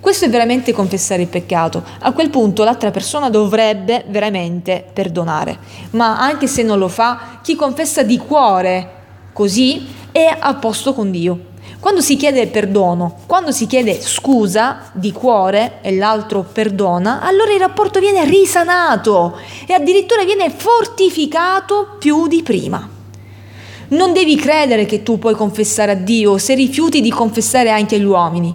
Questo 0.00 0.24
è 0.24 0.28
veramente 0.28 0.72
confessare 0.72 1.22
il 1.22 1.28
peccato. 1.28 1.80
A 2.00 2.10
quel 2.10 2.30
punto 2.30 2.64
l'altra 2.64 2.90
persona 2.90 3.30
dovrebbe 3.30 4.04
veramente 4.08 4.84
perdonare. 4.92 5.58
Ma 5.90 6.18
anche 6.18 6.48
se 6.48 6.64
non 6.64 6.80
lo 6.80 6.88
fa, 6.88 7.38
chi 7.40 7.54
confessa 7.54 8.02
di 8.02 8.18
cuore 8.18 8.90
così 9.32 9.86
è 10.10 10.36
a 10.36 10.54
posto 10.54 10.92
con 10.92 11.12
Dio. 11.12 11.52
Quando 11.84 12.00
si 12.00 12.16
chiede 12.16 12.46
perdono, 12.46 13.14
quando 13.26 13.52
si 13.52 13.66
chiede 13.66 14.00
scusa 14.00 14.90
di 14.94 15.12
cuore 15.12 15.80
e 15.82 15.94
l'altro 15.94 16.42
perdona, 16.42 17.20
allora 17.20 17.52
il 17.52 17.60
rapporto 17.60 18.00
viene 18.00 18.24
risanato 18.24 19.36
e 19.66 19.74
addirittura 19.74 20.24
viene 20.24 20.48
fortificato 20.48 21.96
più 21.98 22.26
di 22.26 22.42
prima. 22.42 22.88
Non 23.88 24.14
devi 24.14 24.34
credere 24.34 24.86
che 24.86 25.02
tu 25.02 25.18
puoi 25.18 25.34
confessare 25.34 25.92
a 25.92 25.94
Dio 25.94 26.38
se 26.38 26.54
rifiuti 26.54 27.02
di 27.02 27.10
confessare 27.10 27.68
anche 27.68 27.96
agli 27.96 28.04
uomini. 28.04 28.54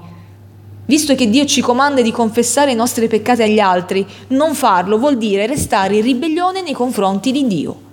Visto 0.88 1.14
che 1.14 1.30
Dio 1.30 1.46
ci 1.46 1.62
comanda 1.62 2.02
di 2.02 2.12
confessare 2.12 2.72
i 2.72 2.76
nostri 2.76 3.08
peccati 3.08 3.44
agli 3.44 3.60
altri, 3.60 4.08
non 4.30 4.56
farlo 4.56 4.98
vuol 4.98 5.20
dire 5.20 5.46
restare 5.46 5.98
in 5.98 6.02
ribellione 6.02 6.64
nei 6.64 6.74
confronti 6.74 7.32
di 7.32 7.46
Dio. 7.46 7.89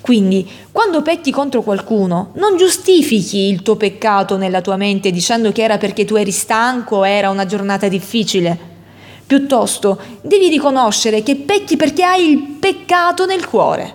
Quindi, 0.00 0.48
quando 0.72 1.02
pecchi 1.02 1.30
contro 1.30 1.62
qualcuno, 1.62 2.30
non 2.34 2.56
giustifichi 2.56 3.48
il 3.48 3.62
tuo 3.62 3.76
peccato 3.76 4.36
nella 4.36 4.60
tua 4.60 4.76
mente 4.76 5.10
dicendo 5.10 5.52
che 5.52 5.62
era 5.62 5.76
perché 5.76 6.04
tu 6.04 6.14
eri 6.14 6.30
stanco 6.30 6.96
o 6.96 7.06
era 7.06 7.30
una 7.30 7.46
giornata 7.46 7.88
difficile. 7.88 8.76
Piuttosto, 9.26 10.00
devi 10.22 10.48
riconoscere 10.48 11.22
che 11.22 11.36
pecchi 11.36 11.76
perché 11.76 12.02
hai 12.02 12.30
il 12.30 12.38
peccato 12.58 13.26
nel 13.26 13.46
cuore. 13.46 13.94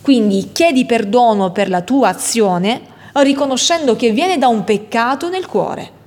Quindi 0.00 0.50
chiedi 0.52 0.86
perdono 0.86 1.52
per 1.52 1.68
la 1.68 1.82
tua 1.82 2.08
azione 2.08 2.80
riconoscendo 3.14 3.94
che 3.94 4.10
viene 4.10 4.38
da 4.38 4.48
un 4.48 4.64
peccato 4.64 5.28
nel 5.28 5.46
cuore. 5.46 6.00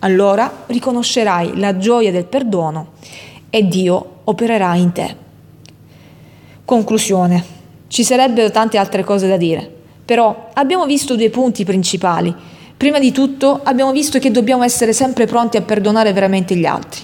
Allora 0.00 0.64
riconoscerai 0.66 1.58
la 1.58 1.76
gioia 1.76 2.10
del 2.10 2.24
perdono 2.24 2.92
e 3.50 3.66
Dio 3.66 4.20
opererà 4.24 4.74
in 4.74 4.92
te. 4.92 5.16
Conclusione. 6.64 7.57
Ci 7.88 8.04
sarebbero 8.04 8.50
tante 8.50 8.76
altre 8.76 9.02
cose 9.02 9.26
da 9.26 9.38
dire, 9.38 9.68
però 10.04 10.50
abbiamo 10.52 10.84
visto 10.84 11.16
due 11.16 11.30
punti 11.30 11.64
principali. 11.64 12.34
Prima 12.76 12.98
di 12.98 13.12
tutto 13.12 13.60
abbiamo 13.64 13.92
visto 13.92 14.18
che 14.18 14.30
dobbiamo 14.30 14.62
essere 14.62 14.92
sempre 14.92 15.24
pronti 15.24 15.56
a 15.56 15.62
perdonare 15.62 16.12
veramente 16.12 16.54
gli 16.54 16.66
altri. 16.66 17.00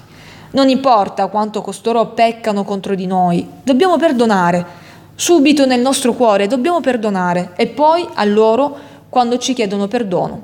Non 0.50 0.68
importa 0.68 1.28
quanto 1.28 1.62
costoro 1.62 2.08
peccano 2.08 2.64
contro 2.64 2.94
di 2.94 3.06
noi, 3.06 3.48
dobbiamo 3.62 3.96
perdonare. 3.96 4.82
Subito 5.14 5.64
nel 5.64 5.80
nostro 5.80 6.12
cuore 6.12 6.48
dobbiamo 6.48 6.80
perdonare 6.80 7.52
e 7.56 7.66
poi 7.68 8.06
a 8.12 8.24
loro 8.24 8.76
quando 9.08 9.38
ci 9.38 9.54
chiedono 9.54 9.88
perdono. 9.88 10.42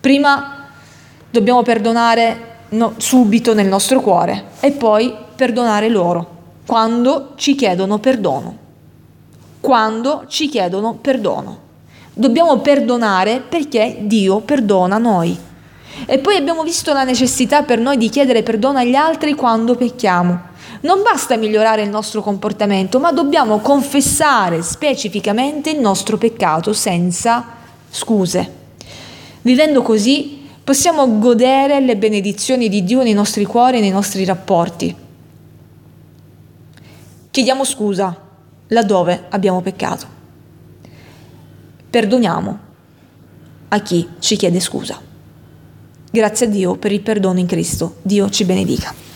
Prima 0.00 0.68
dobbiamo 1.30 1.62
perdonare 1.62 2.56
no, 2.70 2.94
subito 2.96 3.52
nel 3.52 3.66
nostro 3.66 4.00
cuore 4.00 4.44
e 4.60 4.70
poi 4.70 5.14
perdonare 5.36 5.90
loro 5.90 6.38
quando 6.64 7.32
ci 7.34 7.54
chiedono 7.54 7.98
perdono 7.98 8.59
quando 9.60 10.24
ci 10.26 10.48
chiedono 10.48 10.94
perdono. 10.94 11.68
Dobbiamo 12.12 12.58
perdonare 12.58 13.40
perché 13.40 13.98
Dio 14.00 14.40
perdona 14.40 14.98
noi. 14.98 15.38
E 16.06 16.18
poi 16.18 16.36
abbiamo 16.36 16.62
visto 16.62 16.92
la 16.92 17.04
necessità 17.04 17.62
per 17.62 17.78
noi 17.78 17.96
di 17.96 18.08
chiedere 18.08 18.42
perdono 18.42 18.78
agli 18.78 18.94
altri 18.94 19.34
quando 19.34 19.74
pecchiamo. 19.74 20.48
Non 20.82 21.02
basta 21.02 21.36
migliorare 21.36 21.82
il 21.82 21.90
nostro 21.90 22.22
comportamento, 22.22 22.98
ma 22.98 23.12
dobbiamo 23.12 23.58
confessare 23.58 24.62
specificamente 24.62 25.70
il 25.70 25.80
nostro 25.80 26.16
peccato 26.16 26.72
senza 26.72 27.44
scuse. 27.90 28.58
Vivendo 29.42 29.82
così 29.82 30.48
possiamo 30.64 31.18
godere 31.18 31.80
le 31.80 31.96
benedizioni 31.96 32.68
di 32.68 32.82
Dio 32.84 33.02
nei 33.02 33.12
nostri 33.12 33.44
cuori 33.44 33.78
e 33.78 33.80
nei 33.80 33.90
nostri 33.90 34.24
rapporti. 34.24 34.94
Chiediamo 37.30 37.64
scusa 37.64 38.28
laddove 38.70 39.26
abbiamo 39.28 39.60
peccato. 39.60 40.18
Perdoniamo 41.88 42.58
a 43.68 43.80
chi 43.80 44.08
ci 44.18 44.36
chiede 44.36 44.60
scusa. 44.60 45.00
Grazie 46.10 46.46
a 46.46 46.48
Dio 46.48 46.76
per 46.76 46.92
il 46.92 47.00
perdono 47.00 47.38
in 47.38 47.46
Cristo. 47.46 47.96
Dio 48.02 48.28
ci 48.30 48.44
benedica. 48.44 49.09